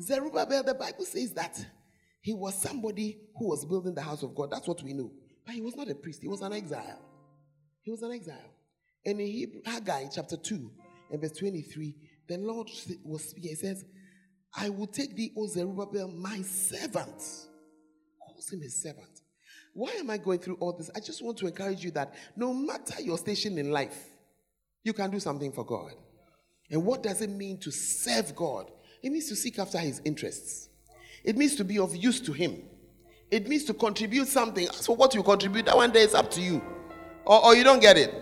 Zerubbabel, 0.01 0.63
the 0.63 0.75
Bible 0.75 1.05
says 1.05 1.33
that 1.33 1.65
he 2.21 2.35
was 2.35 2.55
somebody 2.61 3.19
who 3.37 3.49
was 3.49 3.65
building 3.65 3.95
the 3.95 4.03
house 4.03 4.23
of 4.23 4.35
God. 4.35 4.51
That's 4.51 4.67
what 4.67 4.83
we 4.83 4.93
know. 4.93 5.11
But 5.45 5.55
he 5.55 5.61
was 5.61 5.77
not 5.77 5.89
a 5.89 5.95
priest, 5.95 6.21
he 6.23 6.29
was 6.29 6.43
an 6.43 6.53
exile. 6.53 7.03
He 7.83 7.91
was 7.91 8.03
an 8.03 8.13
exile. 8.13 8.55
And 9.07 9.21
in 9.21 9.27
Hebrew, 9.27 9.61
Haggai 9.65 10.09
chapter 10.15 10.37
2 10.37 10.71
and 11.11 11.21
verse 11.21 11.33
23, 11.39 11.95
the 12.29 12.37
Lord 12.37 12.69
was 13.05 13.25
speaking. 13.31 13.51
He 13.51 13.57
says, 13.57 13.85
I 14.55 14.69
will 14.69 14.87
take 14.87 15.17
thee, 15.17 15.33
O 15.37 15.47
Zerubbabel, 15.47 16.09
my 16.09 16.43
servant. 16.43 17.17
Calls 17.17 18.53
him 18.53 18.61
his 18.61 18.83
servant. 18.83 19.23
Why 19.73 19.93
am 19.93 20.11
I 20.11 20.19
going 20.19 20.41
through 20.41 20.57
all 20.57 20.73
this? 20.77 20.91
I 20.95 21.01
just 21.01 21.23
want 21.25 21.39
to 21.39 21.47
encourage 21.47 21.85
you 21.85 21.91
that 21.93 22.13
no 22.37 22.53
matter 22.53 23.01
your 23.01 23.17
station 23.17 23.59
in 23.59 23.71
life, 23.71 24.07
you 24.83 24.93
can 24.93 25.11
do 25.11 25.21
something 25.21 25.53
for 25.53 25.65
God. 25.65 25.93
And 26.71 26.85
what 26.85 27.03
does 27.03 27.23
it 27.23 27.31
mean 27.31 27.59
to 27.61 27.71
serve 27.71 28.35
God? 28.35 28.71
It 29.03 29.11
means 29.11 29.29
to 29.29 29.37
seek 29.37 29.59
after 29.59 29.79
his 29.79 30.03
interests. 30.05 30.68
It 31.29 31.37
means 31.37 31.57
to 31.57 31.65
be 31.65 31.79
of 31.79 31.95
use 31.95 32.23
to 32.23 32.33
him. 32.33 32.63
It 33.31 33.47
means 33.47 33.65
to 33.65 33.75
contribute 33.75 34.29
something. 34.29 34.67
For 34.69 34.97
what 34.97 35.15
you 35.15 35.23
contribute, 35.23 35.67
that 35.67 35.77
one 35.77 35.91
day 35.91 36.01
is 36.01 36.15
up 36.15 36.31
to 36.31 36.41
you. 36.41 36.63
Or, 37.27 37.45
or 37.45 37.55
you 37.55 37.65
don't 37.65 37.81
get 37.81 37.99
it. 37.99 38.15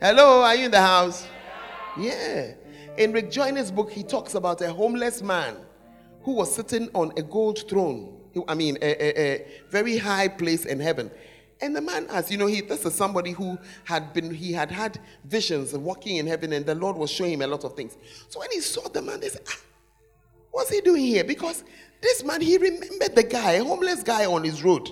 Hello, 0.00 0.42
are 0.42 0.54
you 0.54 0.66
in 0.66 0.70
the 0.70 0.80
house? 0.80 1.26
Yeah. 1.98 2.52
In 2.96 3.10
Rick 3.10 3.32
Joyner's 3.32 3.72
book, 3.72 3.90
he 3.90 4.04
talks 4.04 4.36
about 4.36 4.60
a 4.60 4.72
homeless 4.72 5.20
man 5.20 5.56
who 6.22 6.30
was 6.30 6.54
sitting 6.54 6.88
on 6.94 7.12
a 7.16 7.22
gold 7.22 7.68
throne. 7.68 8.16
I 8.46 8.54
mean, 8.54 8.78
a, 8.80 8.86
a, 8.86 9.20
a 9.20 9.46
very 9.70 9.98
high 9.98 10.28
place 10.28 10.64
in 10.64 10.78
heaven. 10.78 11.10
And 11.60 11.74
the 11.74 11.80
man 11.80 12.06
asked, 12.08 12.30
you 12.30 12.38
know, 12.38 12.46
he 12.46 12.60
this 12.60 12.86
is 12.86 12.94
somebody 12.94 13.32
who 13.32 13.58
had 13.82 14.12
been, 14.12 14.32
he 14.32 14.52
had 14.52 14.70
had 14.70 15.00
visions 15.24 15.74
of 15.74 15.82
walking 15.82 16.18
in 16.18 16.28
heaven, 16.28 16.52
and 16.52 16.64
the 16.64 16.76
Lord 16.76 16.96
was 16.96 17.10
showing 17.10 17.32
him 17.32 17.42
a 17.42 17.48
lot 17.48 17.64
of 17.64 17.74
things. 17.74 17.96
So 18.28 18.38
when 18.38 18.52
he 18.52 18.60
saw 18.60 18.88
the 18.88 19.02
man, 19.02 19.18
they 19.18 19.28
said, 19.28 19.42
ah, 19.48 19.58
what's 20.52 20.70
he 20.70 20.80
doing 20.80 21.02
here? 21.02 21.24
Because 21.24 21.64
this 22.00 22.24
man, 22.24 22.40
he 22.40 22.56
remembered 22.58 23.14
the 23.14 23.22
guy, 23.22 23.52
a 23.52 23.64
homeless 23.64 24.02
guy 24.02 24.26
on 24.26 24.44
his 24.44 24.62
road, 24.62 24.88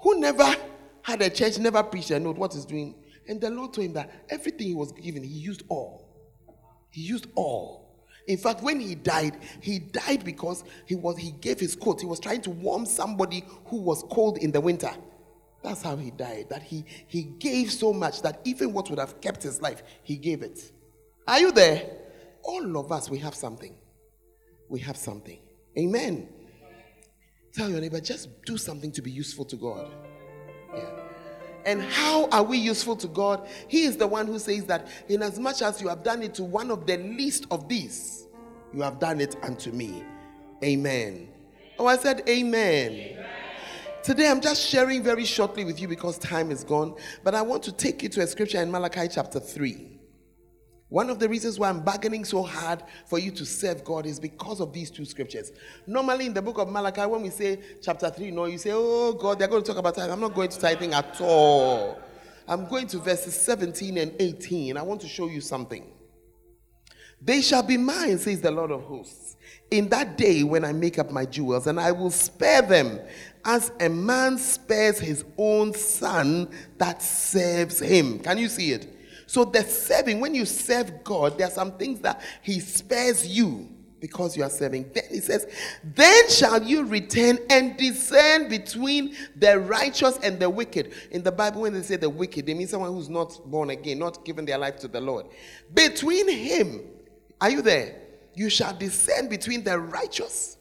who 0.00 0.20
never 0.20 0.54
had 1.02 1.22
a 1.22 1.30
church, 1.30 1.58
never 1.58 1.82
preached 1.82 2.10
a 2.10 2.18
note, 2.20 2.36
what 2.36 2.52
he's 2.52 2.64
doing. 2.64 2.94
And 3.28 3.40
the 3.40 3.50
Lord 3.50 3.74
told 3.74 3.86
him 3.86 3.92
that 3.94 4.10
everything 4.30 4.68
he 4.68 4.74
was 4.74 4.92
given, 4.92 5.22
he 5.22 5.28
used 5.28 5.62
all. 5.68 6.08
He 6.90 7.02
used 7.02 7.26
all. 7.34 7.88
In 8.26 8.36
fact, 8.36 8.62
when 8.62 8.78
he 8.78 8.94
died, 8.94 9.38
he 9.60 9.78
died 9.78 10.22
because 10.24 10.62
he 10.84 10.94
was 10.94 11.16
he 11.16 11.30
gave 11.30 11.58
his 11.58 11.74
coat. 11.74 12.00
He 12.00 12.06
was 12.06 12.20
trying 12.20 12.42
to 12.42 12.50
warm 12.50 12.84
somebody 12.84 13.42
who 13.66 13.78
was 13.78 14.04
cold 14.10 14.36
in 14.38 14.52
the 14.52 14.60
winter. 14.60 14.90
That's 15.62 15.82
how 15.82 15.96
he 15.96 16.10
died. 16.10 16.46
That 16.50 16.62
he 16.62 16.84
he 17.06 17.22
gave 17.22 17.72
so 17.72 17.92
much 17.92 18.20
that 18.22 18.40
even 18.44 18.74
what 18.74 18.90
would 18.90 18.98
have 18.98 19.20
kept 19.22 19.42
his 19.42 19.62
life, 19.62 19.82
he 20.02 20.16
gave 20.16 20.42
it. 20.42 20.72
Are 21.26 21.40
you 21.40 21.52
there? 21.52 21.90
All 22.42 22.76
of 22.78 22.92
us, 22.92 23.10
we 23.10 23.18
have 23.18 23.34
something. 23.34 23.74
We 24.68 24.80
have 24.80 24.98
something. 24.98 25.38
Amen. 25.78 26.28
Tell 27.58 27.68
your 27.68 27.80
neighbor, 27.80 28.00
just 28.00 28.28
do 28.44 28.56
something 28.56 28.92
to 28.92 29.02
be 29.02 29.10
useful 29.10 29.44
to 29.46 29.56
God. 29.56 29.90
Yeah. 30.72 30.90
And 31.66 31.82
how 31.82 32.28
are 32.28 32.44
we 32.44 32.56
useful 32.56 32.94
to 32.94 33.08
God? 33.08 33.48
He 33.66 33.82
is 33.82 33.96
the 33.96 34.06
one 34.06 34.28
who 34.28 34.38
says 34.38 34.64
that, 34.66 34.86
in 35.08 35.22
as 35.22 35.40
much 35.40 35.60
as 35.60 35.82
you 35.82 35.88
have 35.88 36.04
done 36.04 36.22
it 36.22 36.34
to 36.34 36.44
one 36.44 36.70
of 36.70 36.86
the 36.86 36.98
least 36.98 37.46
of 37.50 37.68
these, 37.68 38.28
you 38.72 38.80
have 38.82 39.00
done 39.00 39.20
it 39.20 39.34
unto 39.42 39.72
me. 39.72 40.04
Amen. 40.62 41.30
Oh, 41.80 41.86
I 41.86 41.96
said, 41.96 42.22
Amen. 42.28 42.92
amen. 42.92 43.26
Today, 44.04 44.30
I'm 44.30 44.40
just 44.40 44.64
sharing 44.64 45.02
very 45.02 45.24
shortly 45.24 45.64
with 45.64 45.80
you 45.80 45.88
because 45.88 46.16
time 46.16 46.52
is 46.52 46.62
gone, 46.62 46.94
but 47.24 47.34
I 47.34 47.42
want 47.42 47.64
to 47.64 47.72
take 47.72 48.04
you 48.04 48.08
to 48.10 48.20
a 48.20 48.26
scripture 48.28 48.62
in 48.62 48.70
Malachi 48.70 49.08
chapter 49.08 49.40
3. 49.40 49.97
One 50.88 51.10
of 51.10 51.18
the 51.18 51.28
reasons 51.28 51.58
why 51.58 51.68
I'm 51.68 51.80
bargaining 51.80 52.24
so 52.24 52.42
hard 52.42 52.82
for 53.06 53.18
you 53.18 53.30
to 53.32 53.44
serve 53.44 53.84
God 53.84 54.06
is 54.06 54.18
because 54.18 54.60
of 54.60 54.72
these 54.72 54.90
two 54.90 55.04
scriptures. 55.04 55.52
Normally, 55.86 56.26
in 56.26 56.32
the 56.32 56.40
book 56.40 56.58
of 56.58 56.70
Malachi, 56.70 57.02
when 57.02 57.22
we 57.22 57.30
say 57.30 57.58
chapter 57.82 58.08
3, 58.08 58.30
no, 58.30 58.46
you 58.46 58.56
say, 58.56 58.70
Oh 58.72 59.12
God, 59.12 59.38
they're 59.38 59.48
going 59.48 59.62
to 59.62 59.66
talk 59.68 59.76
about 59.76 59.94
tithing. 59.94 60.12
I'm 60.12 60.20
not 60.20 60.34
going 60.34 60.48
to 60.48 60.58
tithing 60.58 60.94
at 60.94 61.20
all. 61.20 62.00
I'm 62.46 62.66
going 62.66 62.86
to 62.88 62.98
verses 62.98 63.36
17 63.36 63.98
and 63.98 64.14
18. 64.18 64.78
I 64.78 64.82
want 64.82 65.02
to 65.02 65.08
show 65.08 65.28
you 65.28 65.42
something. 65.42 65.84
They 67.20 67.42
shall 67.42 67.62
be 67.62 67.76
mine, 67.76 68.16
says 68.16 68.40
the 68.40 68.50
Lord 68.50 68.70
of 68.70 68.84
hosts, 68.84 69.36
in 69.70 69.88
that 69.90 70.16
day 70.16 70.44
when 70.44 70.64
I 70.64 70.72
make 70.72 70.98
up 70.98 71.10
my 71.10 71.26
jewels, 71.26 71.66
and 71.66 71.78
I 71.78 71.92
will 71.92 72.10
spare 72.10 72.62
them 72.62 73.00
as 73.44 73.72
a 73.80 73.88
man 73.88 74.38
spares 74.38 74.98
his 74.98 75.24
own 75.36 75.74
son 75.74 76.48
that 76.78 77.02
serves 77.02 77.80
him. 77.80 78.20
Can 78.20 78.38
you 78.38 78.48
see 78.48 78.72
it? 78.72 78.97
So 79.28 79.44
the 79.44 79.62
serving, 79.62 80.20
when 80.20 80.34
you 80.34 80.46
serve 80.46 81.04
God, 81.04 81.36
there 81.36 81.48
are 81.48 81.50
some 81.50 81.72
things 81.72 82.00
that 82.00 82.22
He 82.40 82.60
spares 82.60 83.26
you 83.26 83.68
because 84.00 84.34
you 84.38 84.42
are 84.42 84.48
serving. 84.48 84.90
Then 84.94 85.04
He 85.10 85.20
says, 85.20 85.46
Then 85.84 86.30
shall 86.30 86.62
you 86.62 86.86
return 86.86 87.38
and 87.50 87.76
discern 87.76 88.48
between 88.48 89.14
the 89.36 89.60
righteous 89.60 90.18
and 90.22 90.40
the 90.40 90.48
wicked. 90.48 90.94
In 91.10 91.22
the 91.22 91.30
Bible, 91.30 91.60
when 91.60 91.74
they 91.74 91.82
say 91.82 91.96
the 91.96 92.08
wicked, 92.08 92.46
they 92.46 92.54
mean 92.54 92.68
someone 92.68 92.90
who's 92.90 93.10
not 93.10 93.38
born 93.44 93.68
again, 93.68 93.98
not 93.98 94.24
given 94.24 94.46
their 94.46 94.56
life 94.56 94.78
to 94.78 94.88
the 94.88 95.00
Lord. 95.00 95.26
Between 95.74 96.26
him, 96.26 96.80
are 97.38 97.50
you 97.50 97.60
there? 97.60 98.00
You 98.34 98.48
shall 98.48 98.74
discern 98.74 99.28
between 99.28 99.62
the 99.62 99.78
righteous 99.78 100.56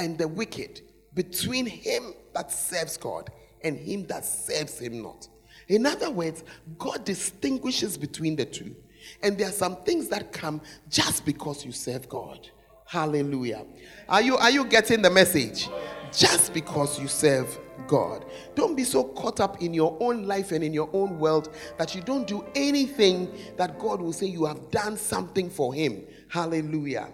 and 0.00 0.18
the 0.18 0.26
wicked, 0.26 0.80
between 1.14 1.66
him 1.66 2.14
that 2.34 2.50
serves 2.50 2.96
God 2.96 3.30
and 3.62 3.78
him 3.78 4.06
that 4.06 4.24
serves 4.24 4.80
him 4.80 5.02
not. 5.02 5.28
In 5.72 5.86
other 5.86 6.10
words, 6.10 6.44
God 6.78 7.06
distinguishes 7.06 7.96
between 7.96 8.36
the 8.36 8.44
two. 8.44 8.76
And 9.22 9.38
there 9.38 9.48
are 9.48 9.52
some 9.52 9.76
things 9.76 10.06
that 10.08 10.30
come 10.30 10.60
just 10.90 11.24
because 11.24 11.64
you 11.64 11.72
serve 11.72 12.10
God. 12.10 12.46
Hallelujah. 12.84 13.64
Are 14.06 14.20
you 14.20 14.36
are 14.36 14.50
you 14.50 14.66
getting 14.66 15.00
the 15.00 15.08
message? 15.08 15.70
Just 16.12 16.52
because 16.52 17.00
you 17.00 17.08
serve 17.08 17.58
God. 17.86 18.26
Don't 18.54 18.76
be 18.76 18.84
so 18.84 19.02
caught 19.02 19.40
up 19.40 19.62
in 19.62 19.72
your 19.72 19.96
own 19.98 20.26
life 20.26 20.52
and 20.52 20.62
in 20.62 20.74
your 20.74 20.90
own 20.92 21.18
world 21.18 21.54
that 21.78 21.94
you 21.94 22.02
don't 22.02 22.26
do 22.26 22.44
anything 22.54 23.34
that 23.56 23.78
God 23.78 24.02
will 24.02 24.12
say 24.12 24.26
you 24.26 24.44
have 24.44 24.70
done 24.70 24.98
something 24.98 25.48
for 25.48 25.72
him. 25.72 26.02
Hallelujah. 26.28 27.08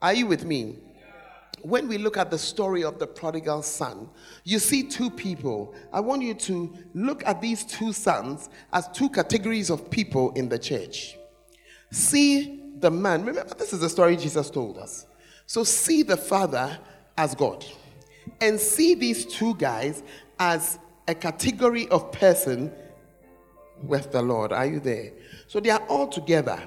Are 0.00 0.14
you 0.14 0.28
with 0.28 0.44
me? 0.44 0.78
When 1.64 1.88
we 1.88 1.96
look 1.96 2.18
at 2.18 2.30
the 2.30 2.36
story 2.36 2.84
of 2.84 2.98
the 2.98 3.06
prodigal 3.06 3.62
son, 3.62 4.10
you 4.44 4.58
see 4.58 4.82
two 4.82 5.08
people. 5.08 5.74
I 5.94 6.00
want 6.00 6.20
you 6.20 6.34
to 6.34 6.76
look 6.92 7.26
at 7.26 7.40
these 7.40 7.64
two 7.64 7.94
sons 7.94 8.50
as 8.70 8.86
two 8.88 9.08
categories 9.08 9.70
of 9.70 9.90
people 9.90 10.30
in 10.32 10.50
the 10.50 10.58
church. 10.58 11.16
See 11.90 12.60
the 12.80 12.90
man, 12.90 13.24
remember, 13.24 13.54
this 13.54 13.72
is 13.72 13.80
the 13.80 13.88
story 13.88 14.14
Jesus 14.14 14.50
told 14.50 14.76
us. 14.76 15.06
So 15.46 15.64
see 15.64 16.02
the 16.02 16.18
father 16.18 16.78
as 17.16 17.34
God, 17.34 17.64
and 18.42 18.60
see 18.60 18.94
these 18.94 19.24
two 19.24 19.54
guys 19.54 20.02
as 20.38 20.78
a 21.08 21.14
category 21.14 21.88
of 21.88 22.12
person 22.12 22.72
with 23.82 24.12
the 24.12 24.20
Lord. 24.20 24.52
Are 24.52 24.66
you 24.66 24.80
there? 24.80 25.12
So 25.46 25.60
they 25.60 25.70
are 25.70 25.82
all 25.88 26.08
together, 26.08 26.62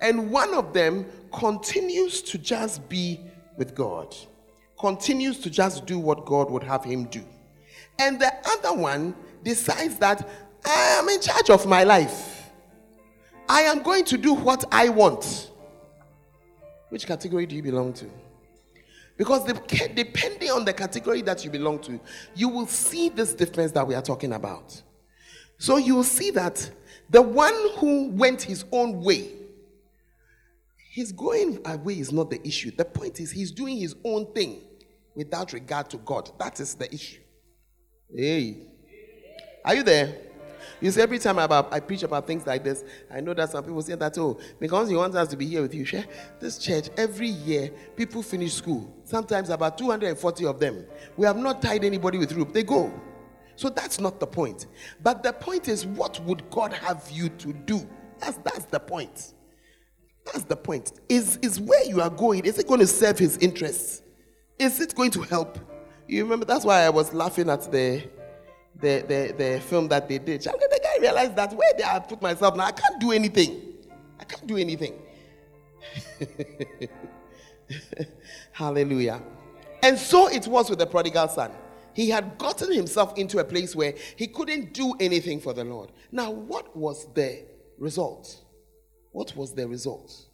and 0.00 0.30
one 0.30 0.54
of 0.54 0.72
them 0.72 1.04
continues 1.30 2.22
to 2.22 2.38
just 2.38 2.88
be 2.88 3.20
with 3.58 3.74
God 3.74 4.16
continues 4.80 5.38
to 5.40 5.50
just 5.50 5.86
do 5.86 5.98
what 5.98 6.24
God 6.24 6.50
would 6.50 6.62
have 6.62 6.82
him 6.82 7.04
do. 7.04 7.22
And 7.98 8.18
the 8.18 8.32
other 8.46 8.72
one 8.72 9.14
decides 9.44 9.98
that 9.98 10.26
I 10.64 10.98
am 10.98 11.08
in 11.08 11.20
charge 11.20 11.50
of 11.50 11.66
my 11.66 11.84
life. 11.84 12.50
I 13.48 13.62
am 13.62 13.82
going 13.82 14.04
to 14.06 14.16
do 14.16 14.32
what 14.32 14.64
I 14.72 14.88
want. 14.88 15.50
Which 16.88 17.06
category 17.06 17.46
do 17.46 17.54
you 17.54 17.62
belong 17.62 17.92
to? 17.94 18.10
Because 19.16 19.44
depending 19.44 20.50
on 20.50 20.64
the 20.64 20.72
category 20.72 21.20
that 21.22 21.44
you 21.44 21.50
belong 21.50 21.78
to, 21.80 22.00
you 22.34 22.48
will 22.48 22.66
see 22.66 23.10
this 23.10 23.34
difference 23.34 23.70
that 23.72 23.86
we 23.86 23.94
are 23.94 24.02
talking 24.02 24.32
about. 24.32 24.80
So 25.58 25.76
you 25.76 25.94
will 25.94 26.04
see 26.04 26.30
that 26.30 26.70
the 27.10 27.20
one 27.20 27.54
who 27.76 28.08
went 28.08 28.40
his 28.40 28.64
own 28.72 29.02
way, 29.02 29.32
his 30.90 31.12
going 31.12 31.60
away 31.66 31.98
is 31.98 32.12
not 32.12 32.30
the 32.30 32.40
issue. 32.46 32.70
The 32.70 32.86
point 32.86 33.20
is, 33.20 33.30
he's 33.30 33.52
doing 33.52 33.76
his 33.76 33.94
own 34.04 34.32
thing. 34.32 34.62
Without 35.14 35.52
regard 35.52 35.90
to 35.90 35.98
God. 35.98 36.30
That 36.38 36.60
is 36.60 36.74
the 36.74 36.92
issue. 36.92 37.20
Hey. 38.14 38.68
Are 39.64 39.74
you 39.74 39.82
there? 39.82 40.16
You 40.80 40.90
see, 40.90 41.00
every 41.00 41.18
time 41.18 41.38
about, 41.38 41.72
I 41.72 41.80
preach 41.80 42.02
about 42.02 42.26
things 42.26 42.46
like 42.46 42.64
this, 42.64 42.84
I 43.10 43.20
know 43.20 43.34
that 43.34 43.50
some 43.50 43.62
people 43.62 43.82
say 43.82 43.94
that, 43.96 44.16
oh, 44.18 44.38
because 44.58 44.88
he 44.88 44.96
wants 44.96 45.14
us 45.14 45.28
to 45.28 45.36
be 45.36 45.46
here 45.46 45.60
with 45.60 45.74
you. 45.74 45.84
Share 45.84 46.06
this 46.40 46.58
church, 46.58 46.88
every 46.96 47.28
year, 47.28 47.70
people 47.96 48.22
finish 48.22 48.54
school. 48.54 48.96
Sometimes 49.04 49.50
about 49.50 49.76
240 49.76 50.46
of 50.46 50.58
them. 50.58 50.86
We 51.16 51.26
have 51.26 51.36
not 51.36 51.60
tied 51.60 51.84
anybody 51.84 52.16
with 52.16 52.32
rope. 52.32 52.52
They 52.52 52.62
go. 52.62 52.92
So 53.56 53.68
that's 53.68 54.00
not 54.00 54.20
the 54.20 54.26
point. 54.26 54.68
But 55.02 55.22
the 55.22 55.34
point 55.34 55.68
is, 55.68 55.84
what 55.84 56.18
would 56.24 56.48
God 56.48 56.72
have 56.72 57.10
you 57.10 57.28
to 57.28 57.52
do? 57.52 57.86
That's, 58.18 58.38
that's 58.38 58.64
the 58.64 58.80
point. 58.80 59.34
That's 60.24 60.44
the 60.44 60.56
point. 60.56 60.92
Is, 61.10 61.38
is 61.42 61.60
where 61.60 61.84
you 61.84 62.00
are 62.00 62.10
going, 62.10 62.46
is 62.46 62.58
it 62.58 62.66
going 62.66 62.80
to 62.80 62.86
serve 62.86 63.18
his 63.18 63.36
interests? 63.38 64.02
Is 64.60 64.78
it 64.78 64.94
going 64.94 65.10
to 65.12 65.22
help? 65.22 65.58
You 66.06 66.22
remember, 66.24 66.44
that's 66.44 66.66
why 66.66 66.82
I 66.82 66.90
was 66.90 67.14
laughing 67.14 67.48
at 67.48 67.62
the 67.72 68.06
the, 68.76 69.04
the, 69.08 69.34
the 69.36 69.60
film 69.60 69.88
that 69.88 70.06
they 70.08 70.18
did. 70.18 70.46
And 70.46 70.54
the 70.60 70.80
guy 70.82 71.00
realized 71.00 71.34
that 71.36 71.52
where 71.54 71.72
they 71.76 71.82
I 71.82 71.98
put 71.98 72.20
myself 72.20 72.56
now, 72.56 72.64
I 72.64 72.72
can't 72.72 73.00
do 73.00 73.12
anything. 73.12 73.62
I 74.18 74.24
can't 74.24 74.46
do 74.46 74.58
anything. 74.58 74.94
Hallelujah. 78.52 79.22
And 79.82 79.98
so 79.98 80.28
it 80.28 80.46
was 80.46 80.68
with 80.68 80.78
the 80.78 80.86
prodigal 80.86 81.28
son. 81.28 81.52
He 81.94 82.10
had 82.10 82.36
gotten 82.38 82.72
himself 82.72 83.16
into 83.18 83.38
a 83.38 83.44
place 83.44 83.74
where 83.74 83.94
he 84.16 84.26
couldn't 84.26 84.74
do 84.74 84.94
anything 85.00 85.40
for 85.40 85.54
the 85.54 85.64
Lord. 85.64 85.90
Now, 86.12 86.30
what 86.30 86.76
was 86.76 87.06
the 87.14 87.44
result? 87.78 88.44
What 89.12 89.34
was 89.36 89.54
the 89.54 89.66
result? 89.66 90.29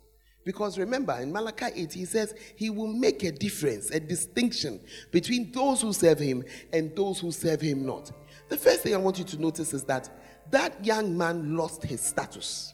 Because 0.46 0.78
remember, 0.78 1.12
in 1.20 1.32
Malachi 1.32 1.66
8, 1.74 1.92
he 1.92 2.04
says 2.04 2.32
he 2.54 2.70
will 2.70 2.86
make 2.86 3.24
a 3.24 3.32
difference, 3.32 3.90
a 3.90 3.98
distinction 3.98 4.78
between 5.10 5.50
those 5.50 5.82
who 5.82 5.92
serve 5.92 6.20
him 6.20 6.44
and 6.72 6.94
those 6.94 7.18
who 7.18 7.32
serve 7.32 7.60
him 7.60 7.84
not. 7.84 8.12
The 8.48 8.56
first 8.56 8.82
thing 8.82 8.94
I 8.94 8.98
want 8.98 9.18
you 9.18 9.24
to 9.24 9.40
notice 9.40 9.74
is 9.74 9.82
that 9.84 10.08
that 10.52 10.84
young 10.84 11.18
man 11.18 11.56
lost 11.56 11.82
his 11.82 12.00
status. 12.00 12.72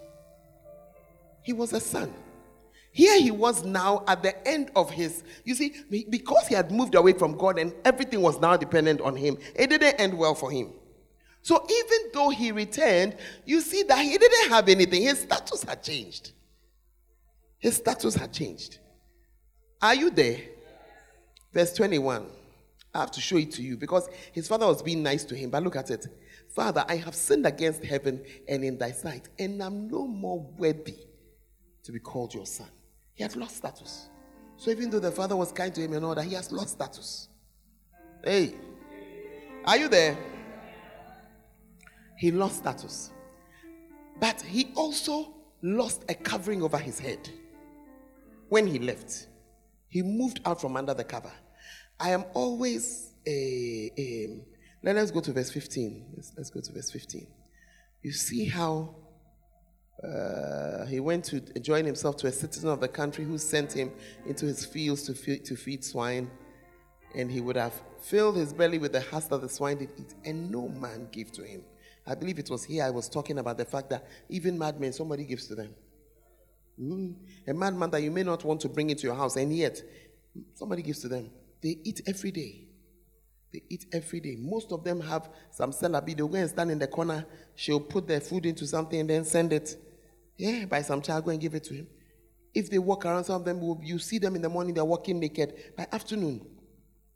He 1.43 1.55
was 1.55 1.73
a 1.73 1.81
son. 1.81 2.13
Here 2.91 3.19
he 3.19 3.31
was 3.31 3.65
now 3.65 4.05
at 4.07 4.23
the 4.23 4.47
end 4.47 4.71
of 4.77 4.91
his, 4.91 5.25
you 5.47 5.55
see, 5.55 5.75
because 6.11 6.47
he 6.49 6.55
had 6.55 6.71
moved 6.71 6.95
away 6.95 7.15
from 7.15 7.39
God 7.39 7.59
and 7.59 7.73
everything 7.87 8.21
was 8.21 8.39
now 8.39 8.55
dependent 8.59 9.01
on 9.01 9.17
him, 9.17 9.39
it 9.57 9.71
didn't 9.71 9.99
end 9.99 10.13
well 10.13 10.35
for 10.35 10.51
him. 10.51 10.75
So 11.41 11.67
even 11.71 12.11
though 12.13 12.29
he 12.29 12.53
returned, 12.53 13.17
you 13.47 13.63
see 13.63 13.83
that 13.85 14.05
he 14.05 14.19
didn't 14.19 14.51
have 14.51 14.69
anything. 14.69 15.05
His 15.05 15.21
status 15.21 15.63
had 15.63 15.83
changed. 15.83 16.33
His 17.63 17.77
status 17.77 18.17
had 18.17 18.33
changed. 18.33 18.81
Are 19.81 19.95
you 19.95 20.11
there? 20.11 20.41
Verse 21.53 21.73
21. 21.75 22.27
I 22.93 22.99
have 22.99 23.13
to 23.13 23.21
show 23.21 23.37
it 23.37 23.53
to 23.53 23.63
you 23.63 23.77
because 23.77 24.09
his 24.33 24.49
father 24.49 24.67
was 24.67 24.83
being 24.83 25.03
nice 25.03 25.25
to 25.27 25.37
him. 25.37 25.51
But 25.51 25.63
look 25.63 25.77
at 25.77 25.89
it. 25.91 26.07
Father, 26.55 26.85
I 26.89 26.97
have 26.97 27.15
sinned 27.15 27.47
against 27.47 27.85
heaven 27.85 28.25
and 28.49 28.65
in 28.65 28.77
thy 28.79 28.91
sight, 28.91 29.29
and 29.39 29.63
I'm 29.63 29.89
no 29.89 30.09
more 30.09 30.41
worthy 30.59 30.97
to 31.85 31.93
be 31.93 32.01
called 32.01 32.35
your 32.35 32.47
son. 32.47 32.67
He 33.15 33.23
had 33.23 33.37
lost 33.37 33.59
status. 33.59 34.09
So 34.57 34.73
even 34.73 34.91
though 34.91 34.99
the 34.99 35.13
father 35.13 35.37
was 35.37 35.53
kind 35.53 35.73
to 35.73 35.81
him 35.81 35.93
and 35.93 36.05
all 36.05 36.17
that, 36.17 36.25
he 36.25 36.35
has 36.35 36.51
lost 36.51 36.71
status. 36.71 37.29
Hey, 38.25 38.57
are 39.65 39.77
you 39.77 39.89
there? 39.89 40.19
He 42.19 42.33
lost 42.33 42.57
status. 42.57 43.13
But 44.19 44.43
he 44.43 44.73
also 44.75 45.33
lost 45.63 46.05
a 46.09 46.15
covering 46.15 46.63
over 46.63 46.77
his 46.77 46.99
head 46.99 47.31
when 48.53 48.67
he 48.67 48.79
left. 48.79 49.29
He 49.89 50.03
moved 50.03 50.41
out 50.45 50.61
from 50.61 50.77
under 50.77 50.93
the 50.93 51.05
cover. 51.05 51.33
I 51.99 52.11
am 52.11 52.27
always 52.35 53.15
a, 53.27 53.91
a 53.97 54.45
let 54.83 54.97
us 54.99 55.11
go 55.11 55.21
to 55.21 55.33
verse 55.33 55.51
15. 55.51 56.13
Let's, 56.15 56.33
let's 56.37 56.51
go 56.51 56.61
to 56.61 56.71
verse 56.71 56.91
15. 56.91 57.27
You 58.03 58.13
see 58.13 58.45
how 58.45 58.95
uh, 60.07 60.85
he 60.85 61.01
went 61.01 61.25
to 61.27 61.41
join 61.61 61.87
himself 61.87 62.19
to 62.19 62.27
a 62.27 62.33
citizen 62.33 62.69
of 62.69 62.81
the 62.81 62.89
country 62.89 63.25
who 63.25 63.39
sent 63.39 63.73
him 63.73 63.91
into 64.27 64.45
his 64.45 64.67
fields 64.67 65.05
to 65.05 65.15
feed, 65.15 65.47
to 65.47 65.57
feed 65.57 65.83
swine, 65.83 66.31
and 67.15 67.31
he 67.31 67.41
would 67.41 67.57
have 67.57 67.73
filled 68.03 68.37
his 68.37 68.53
belly 68.53 68.77
with 68.77 68.93
the 68.93 69.01
husk 69.01 69.31
that 69.31 69.41
the 69.41 69.49
swine 69.49 69.79
did 69.79 69.93
eat, 69.99 70.15
and 70.27 70.51
no 70.51 70.69
man 70.69 71.09
gave 71.11 71.33
to 71.33 71.43
him. 71.43 71.63
I 72.07 72.15
believe 72.17 72.39
it 72.39 72.51
was 72.51 72.65
here 72.65 72.85
I 72.85 72.91
was 72.91 73.09
talking 73.09 73.39
about 73.39 73.57
the 73.57 73.65
fact 73.65 73.89
that 73.89 74.07
even 74.29 74.59
madmen, 74.59 74.93
somebody 74.93 75.25
gives 75.25 75.47
to 75.47 75.55
them. 75.55 75.75
Mm. 76.81 77.15
A 77.47 77.55
madman 77.55 77.91
that 77.91 78.03
you 78.03 78.11
may 78.11 78.23
not 78.23 78.45
want 78.45 78.61
to 78.63 78.69
bring 78.69 78.91
into 78.91 79.05
your 79.05 79.15
house, 79.15 79.37
and 79.37 79.55
yet 79.55 79.83
somebody 80.55 80.83
gives 80.83 81.01
to 81.01 81.09
them. 81.09 81.31
They 81.63 81.79
eat 81.85 82.03
every 82.07 82.31
day. 82.31 82.67
They 83.53 83.63
eat 83.69 83.87
every 83.93 84.21
day. 84.21 84.37
Most 84.39 84.73
of 84.73 84.83
them 84.83 85.01
have 85.01 85.29
some 85.51 85.73
celebi. 85.73 86.17
They'll 86.17 86.29
go 86.29 86.39
and 86.39 86.49
stand 86.49 86.71
in 86.71 86.79
the 86.79 86.87
corner. 86.87 87.27
She'll 87.55 87.81
put 87.81 88.09
their 88.09 88.21
food 88.21 88.47
into 88.47 88.67
something 88.67 88.99
and 88.99 89.11
then 89.11 89.25
send 89.25 89.53
it. 89.53 89.77
Yeah, 90.39 90.65
by 90.65 90.83
some 90.83 91.03
child, 91.03 91.27
go 91.27 91.31
and 91.31 91.41
give 91.41 91.55
it 91.55 91.65
to 91.65 91.75
him. 91.75 91.87
If 92.55 92.71
they 92.71 92.79
walk 92.79 93.05
around, 93.05 93.25
some 93.25 93.37
of 93.37 93.45
them 93.45 93.61
will, 93.61 93.81
you 93.83 93.99
see 93.99 94.19
them 94.19 94.35
in 94.37 94.43
the 94.43 94.49
morning, 94.49 94.75
they're 94.75 94.85
walking 94.85 95.21
naked. 95.21 95.55
By 95.77 95.87
afternoon, 95.93 96.45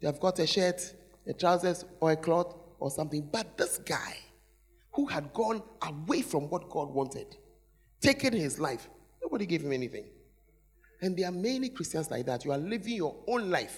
they 0.00 0.07
have 0.07 0.20
got 0.20 0.38
a 0.38 0.46
shirt, 0.46 0.94
a 1.26 1.32
trousers, 1.32 1.84
or 2.00 2.12
a 2.12 2.16
cloth, 2.16 2.54
or 2.78 2.90
something. 2.90 3.28
But 3.32 3.57
this 3.57 3.78
guy, 3.78 4.16
who 4.92 5.07
had 5.07 5.32
gone 5.32 5.62
away 5.82 6.22
from 6.22 6.48
what 6.48 6.68
God 6.70 6.90
wanted, 6.90 7.36
taken 8.00 8.32
his 8.32 8.59
life, 8.59 8.88
nobody 9.26 9.46
gave 9.46 9.62
him 9.62 9.72
anything. 9.72 10.04
And 11.02 11.16
there 11.16 11.28
are 11.28 11.32
many 11.32 11.68
Christians 11.68 12.10
like 12.10 12.26
that. 12.26 12.44
You 12.44 12.52
are 12.52 12.58
living 12.58 12.94
your 12.94 13.16
own 13.26 13.50
life 13.50 13.76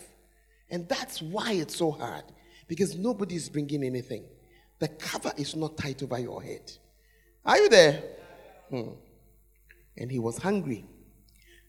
and 0.70 0.88
that's 0.88 1.22
why 1.22 1.52
it's 1.52 1.76
so 1.76 1.90
hard 1.90 2.24
because 2.66 2.96
nobody 2.96 3.36
is 3.36 3.48
bringing 3.48 3.82
anything. 3.84 4.24
The 4.78 4.88
cover 4.88 5.32
is 5.36 5.56
not 5.56 5.76
tight 5.76 6.02
over 6.02 6.18
your 6.18 6.42
head. 6.42 6.70
Are 7.44 7.58
you 7.58 7.68
there? 7.68 8.02
Hmm. 8.68 8.90
And 9.96 10.10
he 10.10 10.18
was 10.18 10.38
hungry. 10.38 10.84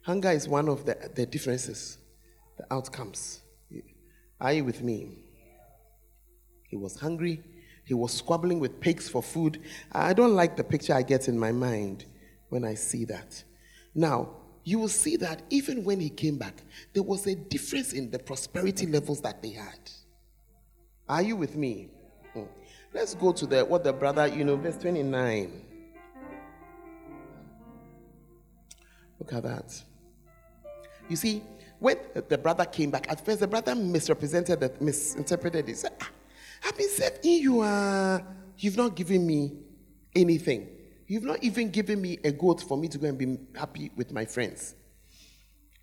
Hunger 0.04 0.32
is 0.32 0.48
one 0.48 0.68
of 0.68 0.86
the, 0.86 1.10
the 1.16 1.26
differences, 1.26 1.98
the 2.58 2.72
outcomes. 2.74 3.42
Are 4.42 4.54
you 4.54 4.64
with 4.64 4.82
me? 4.82 5.24
He 6.68 6.78
was 6.78 7.00
hungry. 7.00 7.42
He 7.86 7.94
was 7.94 8.14
squabbling 8.14 8.60
with 8.60 8.80
pigs 8.80 9.10
for 9.10 9.24
food. 9.24 9.62
I 9.92 10.14
don't 10.14 10.36
like 10.36 10.56
the 10.56 10.64
picture 10.64 10.94
I 10.94 11.02
get 11.02 11.28
in 11.28 11.40
my 11.40 11.52
mind 11.52 12.06
when 12.50 12.64
I 12.64 12.76
see 12.76 13.06
that. 13.06 13.44
Now, 13.94 14.30
you 14.64 14.80
will 14.80 14.88
see 14.88 15.18
that 15.18 15.42
even 15.50 15.84
when 15.84 16.00
he 16.00 16.10
came 16.10 16.38
back, 16.38 16.62
there 16.94 17.04
was 17.04 17.26
a 17.28 17.36
difference 17.36 17.94
in 17.94 18.12
the 18.12 18.20
prosperity 18.20 18.86
levels 18.86 19.22
that 19.22 19.42
they 19.42 19.52
had. 19.52 19.80
Are 21.08 21.22
you 21.22 21.36
with 21.36 21.56
me? 21.56 21.90
Hmm. 22.34 22.44
Let's 22.94 23.16
go 23.16 23.32
to 23.32 23.46
the 23.46 23.66
what 23.66 23.84
the 23.84 23.94
brother, 23.94 24.28
you 24.28 24.44
know, 24.44 24.56
verse 24.56 24.78
29. 24.78 25.66
Look 29.20 29.34
at 29.34 29.44
that. 29.44 29.84
You 31.10 31.16
see, 31.16 31.44
when 31.80 31.98
the 32.28 32.38
brother 32.38 32.66
came 32.66 32.92
back, 32.92 33.10
at 33.10 33.26
first 33.26 33.40
the 33.40 33.48
brother 33.48 33.74
misrepresented 33.74 34.60
that, 34.60 34.82
misinterpreted 34.82 35.66
it. 35.66 35.70
He 35.70 35.74
said, 35.76 35.94
ah, 36.02 36.10
I've 36.66 36.78
been 36.78 36.90
saving 36.90 37.20
you. 37.24 37.62
Uh, 37.62 38.20
you've 38.58 38.78
not 38.78 38.96
given 38.96 39.26
me 39.26 39.54
anything. 40.16 40.68
You've 41.10 41.24
not 41.24 41.44
even 41.44 41.72
given 41.72 42.00
me 42.00 42.20
a 42.24 42.32
goat 42.32 42.62
for 42.62 42.78
me 42.78 42.88
to 42.88 43.00
go 43.00 43.08
and 43.08 43.18
be 43.18 43.36
happy 43.56 43.92
with 43.96 44.12
my 44.12 44.26
friends. 44.26 44.76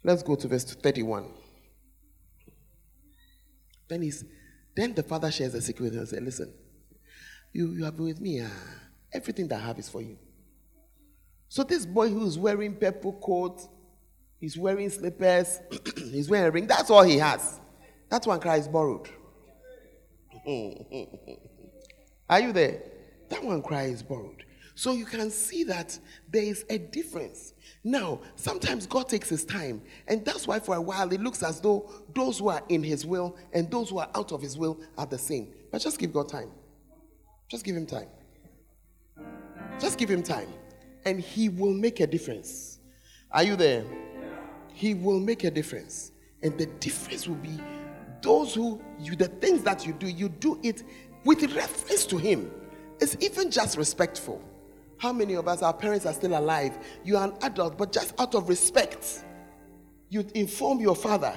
Let's 0.04 0.22
go 0.22 0.36
to 0.36 0.46
verse 0.46 0.64
31. 0.72 1.26
Then 3.88 4.02
he's 4.02 4.24
then 4.76 4.94
the 4.94 5.02
father 5.02 5.32
shares 5.32 5.52
a 5.54 5.60
secret 5.60 5.94
and 5.94 6.06
says, 6.08 6.20
Listen, 6.20 6.54
you, 7.52 7.72
you 7.72 7.84
have 7.84 7.96
been 7.96 8.04
with 8.04 8.20
me. 8.20 8.40
Uh, 8.40 8.48
everything 9.12 9.48
that 9.48 9.60
I 9.60 9.66
have 9.66 9.80
is 9.80 9.88
for 9.88 10.00
you. 10.00 10.16
So 11.48 11.64
this 11.64 11.84
boy 11.84 12.08
who's 12.08 12.38
wearing 12.38 12.76
purple 12.76 13.14
coat, 13.14 13.62
he's 14.38 14.56
wearing 14.56 14.90
slippers, 14.90 15.58
he's 15.96 16.30
wearing 16.30 16.46
a 16.46 16.50
ring, 16.52 16.68
that's 16.68 16.88
all 16.88 17.02
he 17.02 17.18
has. 17.18 17.58
That 18.10 18.24
one 18.26 18.38
cry 18.38 18.58
is 18.58 18.68
borrowed. 18.68 19.08
Are 22.28 22.40
you 22.40 22.52
there? 22.52 22.80
That 23.28 23.42
one 23.42 23.60
cry 23.62 23.84
is 23.84 24.04
borrowed. 24.04 24.44
So 24.76 24.92
you 24.92 25.06
can 25.06 25.30
see 25.30 25.64
that 25.64 25.98
there 26.30 26.42
is 26.42 26.66
a 26.68 26.76
difference. 26.76 27.54
Now, 27.82 28.20
sometimes 28.34 28.86
God 28.86 29.08
takes 29.08 29.26
his 29.30 29.42
time, 29.42 29.80
and 30.06 30.22
that's 30.22 30.46
why 30.46 30.60
for 30.60 30.74
a 30.74 30.80
while 30.80 31.10
it 31.10 31.20
looks 31.20 31.42
as 31.42 31.62
though 31.62 31.90
those 32.14 32.38
who 32.38 32.48
are 32.48 32.62
in 32.68 32.82
his 32.82 33.06
will 33.06 33.38
and 33.54 33.70
those 33.70 33.88
who 33.88 33.98
are 33.98 34.10
out 34.14 34.32
of 34.32 34.42
his 34.42 34.58
will 34.58 34.78
are 34.98 35.06
the 35.06 35.16
same. 35.16 35.48
But 35.72 35.80
just 35.80 35.98
give 35.98 36.12
God 36.12 36.28
time. 36.28 36.50
Just 37.48 37.64
give 37.64 37.74
him 37.74 37.86
time. 37.86 38.08
Just 39.80 39.96
give 39.96 40.10
him 40.10 40.22
time, 40.22 40.48
and 41.06 41.20
he 41.20 41.48
will 41.48 41.72
make 41.72 42.00
a 42.00 42.06
difference. 42.06 42.78
Are 43.30 43.44
you 43.44 43.56
there? 43.56 43.82
He 44.74 44.92
will 44.92 45.20
make 45.20 45.44
a 45.44 45.50
difference. 45.50 46.12
And 46.42 46.56
the 46.58 46.66
difference 46.66 47.26
will 47.26 47.36
be 47.36 47.58
those 48.20 48.54
who 48.54 48.82
you 48.98 49.16
the 49.16 49.28
things 49.28 49.62
that 49.62 49.86
you 49.86 49.94
do, 49.94 50.06
you 50.06 50.28
do 50.28 50.60
it 50.62 50.82
with 51.24 51.42
reference 51.54 52.04
to 52.06 52.18
him. 52.18 52.50
It's 53.00 53.16
even 53.20 53.50
just 53.50 53.78
respectful. 53.78 54.42
How 54.98 55.12
many 55.12 55.34
of 55.34 55.46
us, 55.46 55.62
our 55.62 55.74
parents 55.74 56.06
are 56.06 56.12
still 56.12 56.38
alive? 56.38 56.76
You 57.04 57.16
are 57.16 57.28
an 57.28 57.34
adult, 57.42 57.76
but 57.76 57.92
just 57.92 58.18
out 58.20 58.34
of 58.34 58.48
respect, 58.48 59.24
you 60.08 60.24
inform 60.34 60.80
your 60.80 60.96
father, 60.96 61.36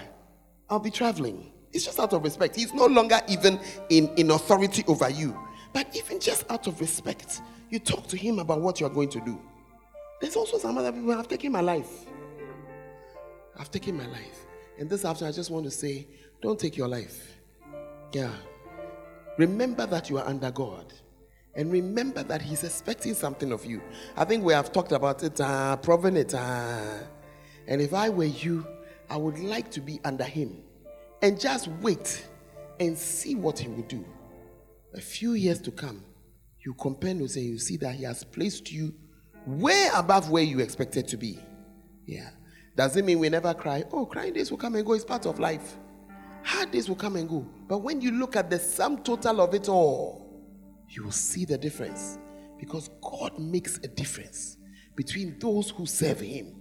I'll 0.69 0.79
be 0.79 0.91
traveling. 0.91 1.51
It's 1.71 1.85
just 1.85 1.99
out 1.99 2.13
of 2.13 2.23
respect. 2.23 2.55
He's 2.55 2.73
no 2.73 2.85
longer 2.85 3.19
even 3.27 3.59
in, 3.89 4.09
in 4.15 4.31
authority 4.31 4.83
over 4.87 5.09
you. 5.09 5.37
But 5.73 5.95
even 5.95 6.19
just 6.19 6.49
out 6.49 6.67
of 6.67 6.79
respect, 6.79 7.41
you 7.69 7.79
talk 7.79 8.07
to 8.07 8.17
him 8.17 8.39
about 8.39 8.61
what 8.61 8.79
you're 8.79 8.89
going 8.89 9.09
to 9.09 9.19
do. 9.21 9.39
There's 10.21 10.35
also 10.35 10.57
some 10.57 10.77
other 10.77 10.91
people 10.91 11.11
have 11.11 11.27
taken 11.27 11.51
my 11.51 11.61
life. 11.61 12.05
I've 13.57 13.69
taken 13.69 13.97
my 13.97 14.07
life. 14.07 14.45
And 14.79 14.89
this 14.89 15.05
afternoon, 15.05 15.33
I 15.33 15.35
just 15.35 15.51
want 15.51 15.65
to 15.65 15.71
say, 15.71 16.07
don't 16.41 16.59
take 16.59 16.77
your 16.77 16.87
life. 16.87 17.35
Yeah. 18.13 18.31
Remember 19.37 19.85
that 19.85 20.09
you 20.09 20.17
are 20.17 20.25
under 20.25 20.51
God. 20.51 20.93
And 21.59 21.73
remember 21.73 22.23
that 22.23 22.41
He's 22.41 22.63
expecting 22.63 23.13
something 23.13 23.51
of 23.51 23.65
you. 23.65 23.81
I 24.15 24.23
think 24.23 24.45
we 24.45 24.53
have 24.53 24.71
talked 24.71 24.93
about 24.93 25.23
it, 25.23 25.41
uh, 25.41 25.75
proven 25.75 26.15
it. 26.15 26.33
Uh, 26.33 26.99
and 27.67 27.81
if 27.81 27.93
I 27.93 28.07
were 28.07 28.23
you, 28.23 28.65
I 29.09 29.17
would 29.17 29.37
like 29.39 29.69
to 29.71 29.81
be 29.81 29.99
under 30.05 30.23
Him 30.23 30.63
and 31.21 31.37
just 31.37 31.67
wait 31.81 32.25
and 32.79 32.97
see 32.97 33.35
what 33.35 33.59
He 33.59 33.67
will 33.67 33.83
do. 33.83 34.05
A 34.93 35.01
few 35.01 35.33
years 35.33 35.59
to 35.63 35.71
come, 35.71 36.01
you 36.65 36.75
compare 36.75 37.11
and 37.11 37.29
say, 37.29 37.41
you 37.41 37.59
see 37.59 37.75
that 37.75 37.95
He 37.95 38.05
has 38.05 38.23
placed 38.23 38.71
you 38.71 38.95
way 39.45 39.89
above 39.93 40.29
where 40.29 40.43
you 40.43 40.59
expected 40.59 41.09
to 41.09 41.17
be. 41.17 41.39
Yeah. 42.05 42.29
Does 42.77 42.95
it 42.95 43.03
mean 43.03 43.19
we 43.19 43.27
never 43.27 43.53
cry? 43.53 43.83
Oh, 43.91 44.05
crying 44.05 44.31
days 44.31 44.49
will 44.49 44.59
come 44.59 44.75
and 44.75 44.85
go. 44.85 44.93
It's 44.93 45.03
part 45.03 45.25
of 45.25 45.39
life. 45.39 45.75
Hard 46.41 46.71
days 46.71 46.87
will 46.87 46.95
come 46.95 47.17
and 47.17 47.27
go. 47.27 47.45
But 47.67 47.79
when 47.79 47.99
you 47.99 48.11
look 48.11 48.37
at 48.37 48.49
the 48.49 48.59
sum 48.59 49.03
total 49.03 49.41
of 49.41 49.53
it 49.53 49.67
all, 49.67 50.28
you 50.89 51.03
will 51.03 51.11
see 51.11 51.45
the 51.45 51.57
difference. 51.57 52.17
Because 52.57 52.89
God 53.01 53.39
makes 53.39 53.77
a 53.77 53.87
difference 53.87 54.57
between 54.95 55.39
those 55.39 55.69
who 55.69 55.85
serve 55.85 56.19
Him 56.19 56.53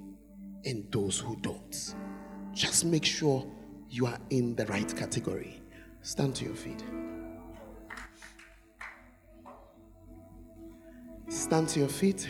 and 0.65 0.87
those 0.93 1.19
who 1.19 1.37
don't. 1.41 1.95
Just 2.53 2.85
make 2.85 3.05
sure 3.05 3.45
you 3.91 4.07
are 4.07 4.19
in 4.31 4.55
the 4.55 4.67
right 4.67 4.95
category. 4.97 5.61
Stand 6.03 6.37
to 6.37 6.45
your 6.45 6.55
feet. 6.55 6.85
Stand 11.29 11.69
to 11.71 11.81
your 11.81 11.89
feet. 11.89 12.29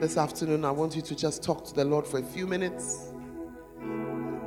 This 0.00 0.16
afternoon, 0.16 0.64
I 0.64 0.70
want 0.70 0.96
you 0.96 1.02
to 1.02 1.14
just 1.14 1.42
talk 1.42 1.64
to 1.66 1.74
the 1.74 1.84
Lord 1.84 2.06
for 2.06 2.18
a 2.18 2.22
few 2.22 2.46
minutes. 2.46 3.12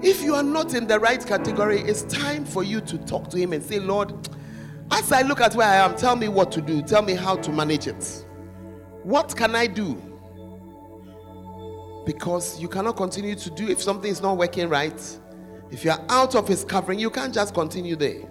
If 0.01 0.21
you 0.21 0.35
are 0.35 0.43
not 0.43 0.73
in 0.73 0.85
the 0.85 0.99
right 0.99 1.25
category, 1.25 1.79
it's 1.81 2.03
time 2.03 2.45
for 2.45 2.63
you 2.63 2.81
to 2.81 2.97
talk 2.99 3.29
to 3.29 3.37
Him 3.37 3.53
and 3.53 3.63
say, 3.63 3.79
Lord, 3.79 4.29
as 4.91 5.11
I 5.11 5.21
look 5.21 5.41
at 5.41 5.55
where 5.55 5.67
I 5.67 5.75
am, 5.77 5.95
tell 5.95 6.15
me 6.15 6.27
what 6.27 6.51
to 6.53 6.61
do. 6.61 6.81
Tell 6.81 7.01
me 7.01 7.13
how 7.13 7.35
to 7.37 7.51
manage 7.51 7.87
it. 7.87 8.25
What 9.03 9.35
can 9.35 9.55
I 9.55 9.67
do? 9.67 10.01
Because 12.05 12.59
you 12.59 12.67
cannot 12.67 12.95
continue 12.95 13.35
to 13.35 13.49
do 13.51 13.67
if 13.67 13.81
something 13.81 14.09
is 14.09 14.21
not 14.21 14.37
working 14.37 14.69
right. 14.69 15.19
If 15.71 15.83
you 15.83 15.91
are 15.91 16.03
out 16.09 16.35
of 16.35 16.47
His 16.47 16.63
covering, 16.63 16.99
you 16.99 17.09
can't 17.09 17.33
just 17.33 17.53
continue 17.53 17.95
there. 17.95 18.21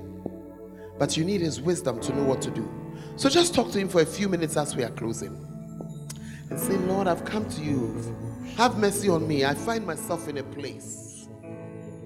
But 0.98 1.16
you 1.16 1.24
need 1.24 1.42
His 1.42 1.60
wisdom 1.60 2.00
to 2.00 2.14
know 2.14 2.24
what 2.24 2.40
to 2.42 2.50
do. 2.50 2.70
So 3.16 3.28
just 3.28 3.54
talk 3.54 3.70
to 3.72 3.78
Him 3.78 3.88
for 3.88 4.00
a 4.00 4.06
few 4.06 4.28
minutes 4.28 4.56
as 4.56 4.74
we 4.74 4.82
are 4.82 4.90
closing. 4.90 5.34
And 6.48 6.58
say, 6.58 6.76
Lord, 6.78 7.06
I've 7.06 7.24
come 7.24 7.48
to 7.50 7.62
you. 7.62 8.16
Have 8.56 8.78
mercy 8.78 9.08
on 9.10 9.28
me. 9.28 9.44
I 9.44 9.54
find 9.54 9.86
myself 9.86 10.28
in 10.28 10.38
a 10.38 10.42
place. 10.42 11.28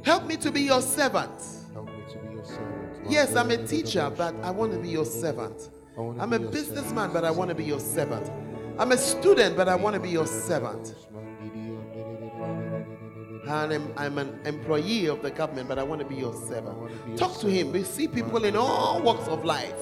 Help 0.05 0.27
me 0.27 0.37
to 0.39 0.51
be 0.51 0.63
your 0.63 0.83
servant. 0.83 1.41
Help 1.73 1.87
me 1.87 2.03
to 2.13 2.19
be 2.19 2.35
your 2.35 2.45
servant. 2.45 2.80
Yes, 3.11 3.35
I'm 3.35 3.51
a 3.51 3.57
teacher, 3.67 4.09
but 4.17 4.37
I 4.37 4.53
want 4.53 4.73
to 4.73 4.79
be 4.79 4.89
your 4.89 5.05
servant. 5.05 5.71
I'm 5.99 6.33
a 6.33 6.39
businessman, 6.39 7.13
but 7.13 7.25
I 7.25 7.31
want 7.33 7.49
to 7.49 7.57
be 7.57 7.65
your 7.65 7.81
servant. 7.81 8.31
I'm 8.79 8.93
a 8.93 8.97
student, 8.97 9.57
but 9.57 9.69
I 9.69 9.75
want 9.75 9.95
to 9.95 10.01
be 10.01 10.11
your 10.11 10.29
servant. 10.29 10.95
And 13.49 13.73
I'm, 13.73 13.93
I'm 13.97 14.19
an 14.19 14.39
employee 14.45 15.07
of 15.07 15.23
the 15.23 15.31
government, 15.33 15.69
but 15.69 15.77
I 15.77 15.83
want 15.83 16.01
to 16.01 16.07
be 16.07 16.15
your 16.15 16.35
servant. 16.35 17.19
Talk 17.19 17.37
to 17.41 17.51
him. 17.51 17.73
We 17.73 17.83
see 17.83 18.07
people 18.07 18.45
in 18.45 18.55
all 18.55 19.03
walks 19.03 19.27
of 19.27 19.45
life. 19.45 19.75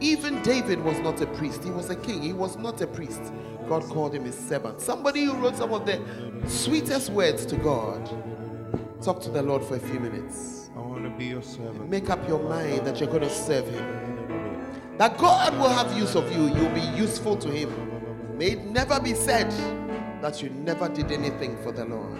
Even 0.00 0.42
David 0.42 0.84
was 0.84 0.98
not 0.98 1.18
a 1.22 1.26
priest, 1.28 1.64
he 1.64 1.70
was 1.70 1.88
a 1.88 1.96
king. 1.96 2.20
He 2.20 2.34
was 2.34 2.58
not 2.58 2.78
a 2.82 2.86
priest. 2.86 3.32
God 3.68 3.84
called 3.84 4.14
him 4.14 4.26
his 4.26 4.36
servant. 4.38 4.82
Somebody 4.82 5.24
who 5.24 5.32
wrote 5.32 5.56
some 5.56 5.72
of 5.72 5.86
the 5.86 5.98
sweetest 6.46 7.08
words 7.08 7.46
to 7.46 7.56
God. 7.56 8.06
Talk 9.04 9.20
to 9.20 9.28
the 9.28 9.42
Lord 9.42 9.62
for 9.62 9.76
a 9.76 9.78
few 9.78 10.00
minutes. 10.00 10.70
I 10.74 10.78
want 10.78 11.04
to 11.04 11.10
be 11.10 11.26
your 11.26 11.42
servant. 11.42 11.90
Make 11.90 12.08
up 12.08 12.26
your 12.26 12.42
mind 12.42 12.86
that 12.86 13.00
you're 13.00 13.10
going 13.10 13.20
to 13.20 13.28
serve 13.28 13.68
Him. 13.68 14.96
That 14.96 15.18
God 15.18 15.52
will 15.58 15.68
have 15.68 15.94
use 15.94 16.16
of 16.16 16.32
you. 16.32 16.46
You'll 16.46 16.70
be 16.70 16.80
useful 16.80 17.36
to 17.36 17.50
Him. 17.50 18.38
May 18.38 18.52
it 18.52 18.64
never 18.64 18.98
be 18.98 19.12
said 19.12 19.50
that 20.22 20.42
you 20.42 20.48
never 20.48 20.88
did 20.88 21.12
anything 21.12 21.62
for 21.62 21.70
the 21.70 21.84
Lord. 21.84 22.18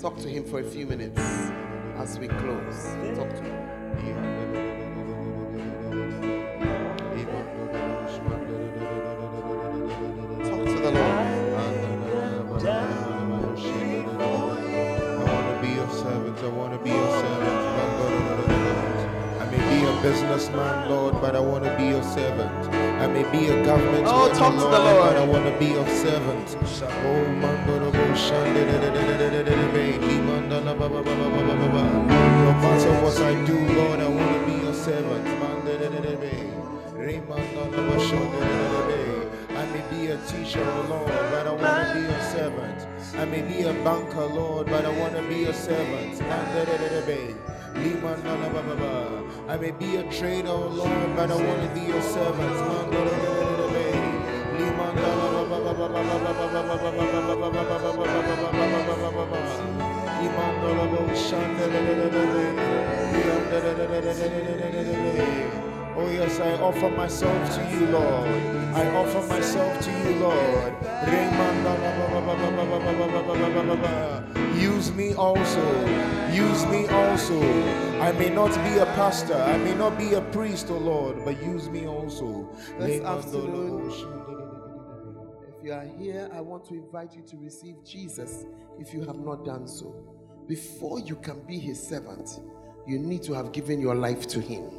Talk 0.00 0.16
to 0.20 0.30
Him 0.30 0.44
for 0.44 0.60
a 0.60 0.64
few 0.64 0.86
minutes 0.86 1.20
as 1.98 2.18
we 2.18 2.28
close. 2.28 2.96
Talk 3.14 3.28
to 3.28 3.42
Him. 3.98 4.71
man, 20.52 20.90
Lord, 20.90 21.14
but 21.20 21.34
I 21.34 21.40
want 21.40 21.64
to 21.64 21.76
be 21.76 21.86
your 21.86 22.02
servant. 22.02 22.74
I 23.02 23.06
may 23.06 23.24
be 23.32 23.48
a 23.48 23.64
government 23.64 24.04
oh, 24.06 24.28
worker, 24.28 24.34
talk 24.38 24.54
to 24.54 24.60
Lord, 24.60 24.72
the 24.72 24.78
Lord, 24.78 25.02
but 25.02 25.16
I 25.16 25.24
want 25.24 25.44
to 25.46 25.58
be 25.58 25.66
your 25.66 25.86
servant. 25.88 26.56
Oh, 26.56 27.22
no 32.42 32.52
matter 32.60 32.92
what 33.02 33.18
I 33.20 33.44
do, 33.44 33.58
Lord, 33.76 34.00
I 34.00 34.08
want 34.08 34.40
to 34.40 34.46
be 34.46 34.62
your 34.64 34.74
servant. 34.74 35.26
I 39.50 39.64
may 39.66 39.82
be 39.90 40.06
a 40.08 40.16
teacher, 40.26 40.64
Lord, 40.88 41.06
but 41.08 41.46
I 41.46 41.52
want 41.52 41.88
to 41.88 41.94
be 41.94 42.00
your 42.00 42.22
servant. 42.22 42.86
I 43.16 43.24
may 43.24 43.42
be 43.42 43.62
a 43.62 43.72
banker, 43.84 44.24
Lord, 44.24 44.66
but 44.66 44.84
I 44.84 44.98
want 44.98 45.14
to 45.16 45.22
be 45.22 45.40
your 45.40 45.52
servant. 45.52 46.20
I 49.48 49.56
may 49.58 49.70
be 49.70 49.96
a 49.96 50.02
traitor, 50.10 50.48
oh 50.48 50.68
Lord, 50.68 51.16
but 51.16 51.30
I 51.30 51.34
want 51.34 51.62
to 51.62 51.68
be 51.74 51.86
your 51.86 52.02
servant. 52.02 52.52
Oh, 65.94 66.08
yes, 66.10 66.40
I 66.40 66.52
offer 66.54 66.90
myself 66.90 67.54
to 67.54 67.70
you, 67.70 67.86
Lord. 67.86 68.28
I 68.74 68.88
offer 68.96 69.26
myself 69.28 69.80
to 69.84 69.90
you, 69.90 70.20
Lord. 70.20 70.72
Use 74.62 74.92
me 74.92 75.12
also. 75.14 75.60
Use 76.32 76.64
me 76.66 76.86
also. 76.86 77.42
I 78.00 78.12
may 78.12 78.30
not 78.30 78.50
be 78.62 78.78
a 78.78 78.86
pastor. 78.94 79.34
I 79.34 79.58
may 79.58 79.74
not 79.74 79.98
be 79.98 80.14
a 80.14 80.20
priest, 80.20 80.68
oh 80.70 80.78
Lord, 80.78 81.24
but 81.24 81.42
use 81.42 81.68
me 81.68 81.88
also. 81.88 82.48
This 82.78 83.02
afternoon, 83.02 83.90
If 85.58 85.64
you 85.64 85.72
are 85.72 85.84
here, 85.98 86.30
I 86.32 86.40
want 86.40 86.64
to 86.66 86.74
invite 86.74 87.16
you 87.16 87.22
to 87.22 87.36
receive 87.38 87.74
Jesus 87.84 88.44
if 88.78 88.94
you 88.94 89.00
have 89.02 89.18
not 89.18 89.44
done 89.44 89.66
so. 89.66 89.92
Before 90.46 91.00
you 91.00 91.16
can 91.16 91.40
be 91.40 91.58
his 91.58 91.82
servant, 91.82 92.38
you 92.86 93.00
need 93.00 93.24
to 93.24 93.32
have 93.32 93.50
given 93.50 93.80
your 93.80 93.96
life 93.96 94.28
to 94.28 94.40
him. 94.40 94.70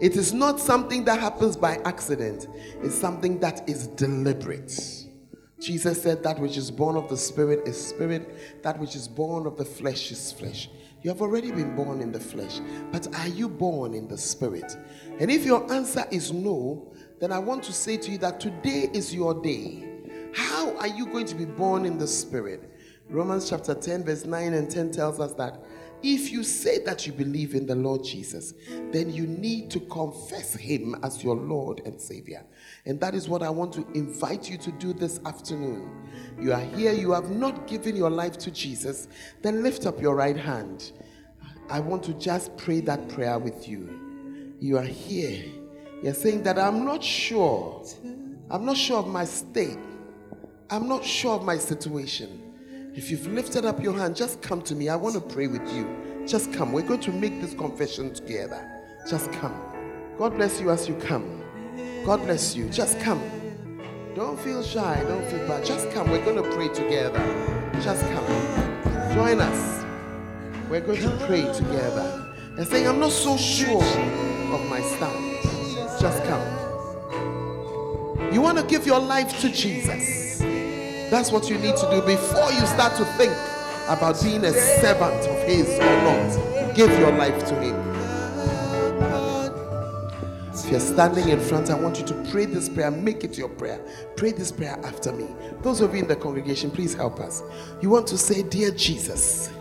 It 0.00 0.16
is 0.16 0.32
not 0.32 0.58
something 0.58 1.04
that 1.04 1.20
happens 1.20 1.58
by 1.58 1.76
accident, 1.84 2.48
it's 2.82 2.94
something 2.94 3.38
that 3.40 3.68
is 3.68 3.86
deliberate. 3.86 5.03
Jesus 5.64 6.02
said, 6.02 6.22
That 6.22 6.38
which 6.38 6.56
is 6.56 6.70
born 6.70 6.96
of 6.96 7.08
the 7.08 7.16
Spirit 7.16 7.66
is 7.66 7.80
spirit, 7.82 8.62
that 8.62 8.78
which 8.78 8.94
is 8.94 9.08
born 9.08 9.46
of 9.46 9.56
the 9.56 9.64
flesh 9.64 10.12
is 10.12 10.30
flesh. 10.30 10.68
You 11.02 11.10
have 11.10 11.20
already 11.20 11.50
been 11.50 11.74
born 11.76 12.00
in 12.00 12.12
the 12.12 12.20
flesh, 12.20 12.60
but 12.90 13.06
are 13.18 13.28
you 13.28 13.48
born 13.48 13.92
in 13.94 14.08
the 14.08 14.16
Spirit? 14.16 14.76
And 15.18 15.30
if 15.30 15.44
your 15.44 15.70
answer 15.72 16.04
is 16.10 16.32
no, 16.32 16.92
then 17.20 17.30
I 17.32 17.38
want 17.38 17.62
to 17.64 17.72
say 17.72 17.96
to 17.96 18.10
you 18.10 18.18
that 18.18 18.40
today 18.40 18.90
is 18.92 19.14
your 19.14 19.34
day. 19.42 19.88
How 20.34 20.76
are 20.78 20.88
you 20.88 21.06
going 21.06 21.26
to 21.26 21.34
be 21.34 21.44
born 21.44 21.84
in 21.84 21.98
the 21.98 22.06
Spirit? 22.06 22.70
Romans 23.08 23.48
chapter 23.48 23.74
10, 23.74 24.04
verse 24.04 24.24
9 24.24 24.54
and 24.54 24.70
10 24.70 24.92
tells 24.92 25.20
us 25.20 25.34
that 25.34 25.62
if 26.02 26.30
you 26.30 26.42
say 26.42 26.80
that 26.84 27.06
you 27.06 27.12
believe 27.12 27.54
in 27.54 27.66
the 27.66 27.74
Lord 27.74 28.04
Jesus, 28.04 28.52
then 28.90 29.10
you 29.10 29.26
need 29.26 29.70
to 29.70 29.80
confess 29.80 30.54
Him 30.54 30.96
as 31.02 31.24
your 31.24 31.36
Lord 31.36 31.80
and 31.86 32.00
Savior. 32.00 32.44
And 32.86 33.00
that 33.00 33.14
is 33.14 33.28
what 33.28 33.42
I 33.42 33.50
want 33.50 33.72
to 33.74 33.86
invite 33.94 34.50
you 34.50 34.58
to 34.58 34.72
do 34.72 34.92
this 34.92 35.18
afternoon. 35.24 35.90
You 36.38 36.52
are 36.52 36.60
here, 36.60 36.92
you 36.92 37.12
have 37.12 37.30
not 37.30 37.66
given 37.66 37.96
your 37.96 38.10
life 38.10 38.36
to 38.38 38.50
Jesus, 38.50 39.08
then 39.42 39.62
lift 39.62 39.86
up 39.86 40.00
your 40.00 40.14
right 40.14 40.36
hand. 40.36 40.92
I 41.70 41.80
want 41.80 42.02
to 42.04 42.14
just 42.14 42.54
pray 42.58 42.80
that 42.80 43.08
prayer 43.08 43.38
with 43.38 43.66
you. 43.68 44.54
You 44.60 44.76
are 44.76 44.82
here, 44.82 45.44
you're 46.02 46.14
saying 46.14 46.42
that 46.42 46.58
I'm 46.58 46.84
not 46.84 47.02
sure, 47.02 47.84
I'm 48.50 48.64
not 48.64 48.76
sure 48.76 48.98
of 48.98 49.08
my 49.08 49.24
state, 49.24 49.78
I'm 50.68 50.88
not 50.88 51.04
sure 51.04 51.36
of 51.36 51.44
my 51.44 51.56
situation. 51.56 52.40
If 52.94 53.10
you've 53.10 53.26
lifted 53.26 53.64
up 53.64 53.82
your 53.82 53.94
hand, 53.94 54.14
just 54.14 54.40
come 54.40 54.62
to 54.62 54.74
me. 54.74 54.88
I 54.88 54.96
want 54.96 55.14
to 55.16 55.20
pray 55.20 55.48
with 55.48 55.66
you. 55.74 56.24
Just 56.26 56.52
come. 56.52 56.72
We're 56.72 56.82
going 56.82 57.00
to 57.00 57.12
make 57.12 57.40
this 57.40 57.52
confession 57.52 58.14
together. 58.14 58.70
Just 59.08 59.32
come. 59.32 59.54
God 60.16 60.36
bless 60.36 60.60
you 60.60 60.70
as 60.70 60.88
you 60.88 60.94
come. 60.94 61.43
God 62.04 62.22
bless 62.24 62.54
you. 62.54 62.68
Just 62.68 63.00
come. 63.00 63.22
Don't 64.14 64.38
feel 64.38 64.62
shy. 64.62 65.02
Don't 65.08 65.24
feel 65.24 65.48
bad. 65.48 65.64
Just 65.64 65.90
come. 65.90 66.10
We're 66.10 66.22
going 66.22 66.36
to 66.36 66.50
pray 66.54 66.68
together. 66.68 67.18
Just 67.80 68.02
come. 68.02 68.26
Join 69.14 69.40
us. 69.40 69.84
We're 70.68 70.82
going 70.82 71.00
to 71.00 71.16
pray 71.26 71.50
together. 71.54 72.34
And 72.58 72.66
saying, 72.68 72.86
I'm 72.86 73.00
not 73.00 73.10
so 73.10 73.38
sure 73.38 73.82
of 73.82 74.68
my 74.68 74.82
stand. 74.82 75.98
Just 75.98 76.22
come. 76.24 76.42
You 78.34 78.42
want 78.42 78.58
to 78.58 78.64
give 78.64 78.86
your 78.86 79.00
life 79.00 79.40
to 79.40 79.48
Jesus. 79.48 80.40
That's 81.10 81.32
what 81.32 81.48
you 81.48 81.56
need 81.56 81.76
to 81.76 81.90
do 81.90 82.02
before 82.02 82.52
you 82.52 82.66
start 82.66 82.96
to 82.96 83.06
think 83.16 83.32
about 83.88 84.22
being 84.22 84.44
a 84.44 84.52
servant 84.52 85.26
of 85.26 85.42
His 85.48 85.70
or 85.78 86.02
not. 86.02 86.74
Give 86.76 86.90
your 86.98 87.12
life 87.12 87.46
to 87.46 87.54
Him. 87.62 87.93
If 90.64 90.70
you're 90.70 90.80
standing 90.80 91.28
in 91.28 91.38
front, 91.40 91.68
I 91.68 91.74
want 91.74 91.98
you 91.98 92.06
to 92.06 92.14
pray 92.30 92.46
this 92.46 92.70
prayer. 92.70 92.90
Make 92.90 93.22
it 93.22 93.36
your 93.36 93.50
prayer. 93.50 93.78
Pray 94.16 94.32
this 94.32 94.50
prayer 94.50 94.80
after 94.82 95.12
me. 95.12 95.28
Those 95.60 95.82
of 95.82 95.94
you 95.94 96.00
in 96.00 96.08
the 96.08 96.16
congregation, 96.16 96.70
please 96.70 96.94
help 96.94 97.20
us. 97.20 97.42
You 97.82 97.90
want 97.90 98.06
to 98.06 98.16
say, 98.16 98.42
Dear 98.44 98.70
Jesus, 98.70 99.52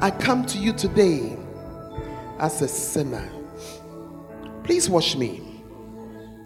I 0.00 0.12
come 0.12 0.46
to 0.46 0.58
you 0.58 0.74
today 0.74 1.36
as 2.38 2.62
a 2.62 2.68
sinner. 2.68 3.28
Please 4.62 4.88
wash 4.88 5.16
me 5.16 5.42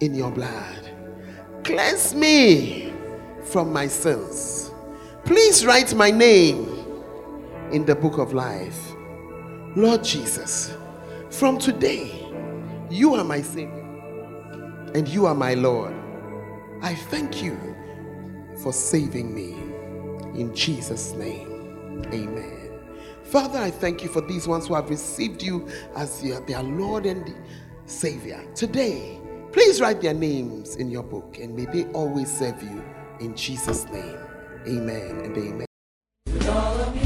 in 0.00 0.14
your 0.14 0.30
blood. 0.30 0.90
Cleanse 1.62 2.14
me 2.14 2.94
from 3.44 3.74
my 3.74 3.88
sins. 3.88 4.70
Please 5.26 5.66
write 5.66 5.94
my 5.94 6.10
name 6.10 6.66
in 7.72 7.84
the 7.84 7.94
book 7.94 8.16
of 8.16 8.32
life. 8.32 8.94
Lord 9.76 10.02
Jesus, 10.02 10.74
from 11.28 11.58
today, 11.58 12.25
you 12.90 13.14
are 13.14 13.24
my 13.24 13.42
Savior 13.42 13.82
and 14.94 15.08
you 15.08 15.26
are 15.26 15.34
my 15.34 15.54
Lord. 15.54 15.94
I 16.82 16.94
thank 16.94 17.42
you 17.42 17.58
for 18.62 18.72
saving 18.72 19.34
me. 19.34 19.52
In 20.40 20.54
Jesus' 20.54 21.12
name, 21.12 22.04
amen. 22.12 22.66
Father, 23.24 23.58
I 23.58 23.70
thank 23.70 24.02
you 24.02 24.08
for 24.08 24.20
these 24.20 24.46
ones 24.46 24.68
who 24.68 24.74
have 24.74 24.88
received 24.88 25.42
you 25.42 25.66
as 25.96 26.22
their, 26.22 26.62
Lord 26.62 27.06
and 27.06 27.34
Savior. 27.86 28.44
Today, 28.54 29.20
please 29.52 29.80
write 29.80 30.00
their 30.00 30.14
names 30.14 30.76
in 30.76 30.90
your 30.90 31.02
book 31.02 31.38
and 31.38 31.56
may 31.56 31.66
they 31.66 31.90
always 31.92 32.30
serve 32.30 32.62
you. 32.62 32.84
In 33.20 33.34
Jesus' 33.34 33.84
name, 33.86 34.18
amen 34.66 35.20
and 35.24 35.36
amen. 35.36 37.05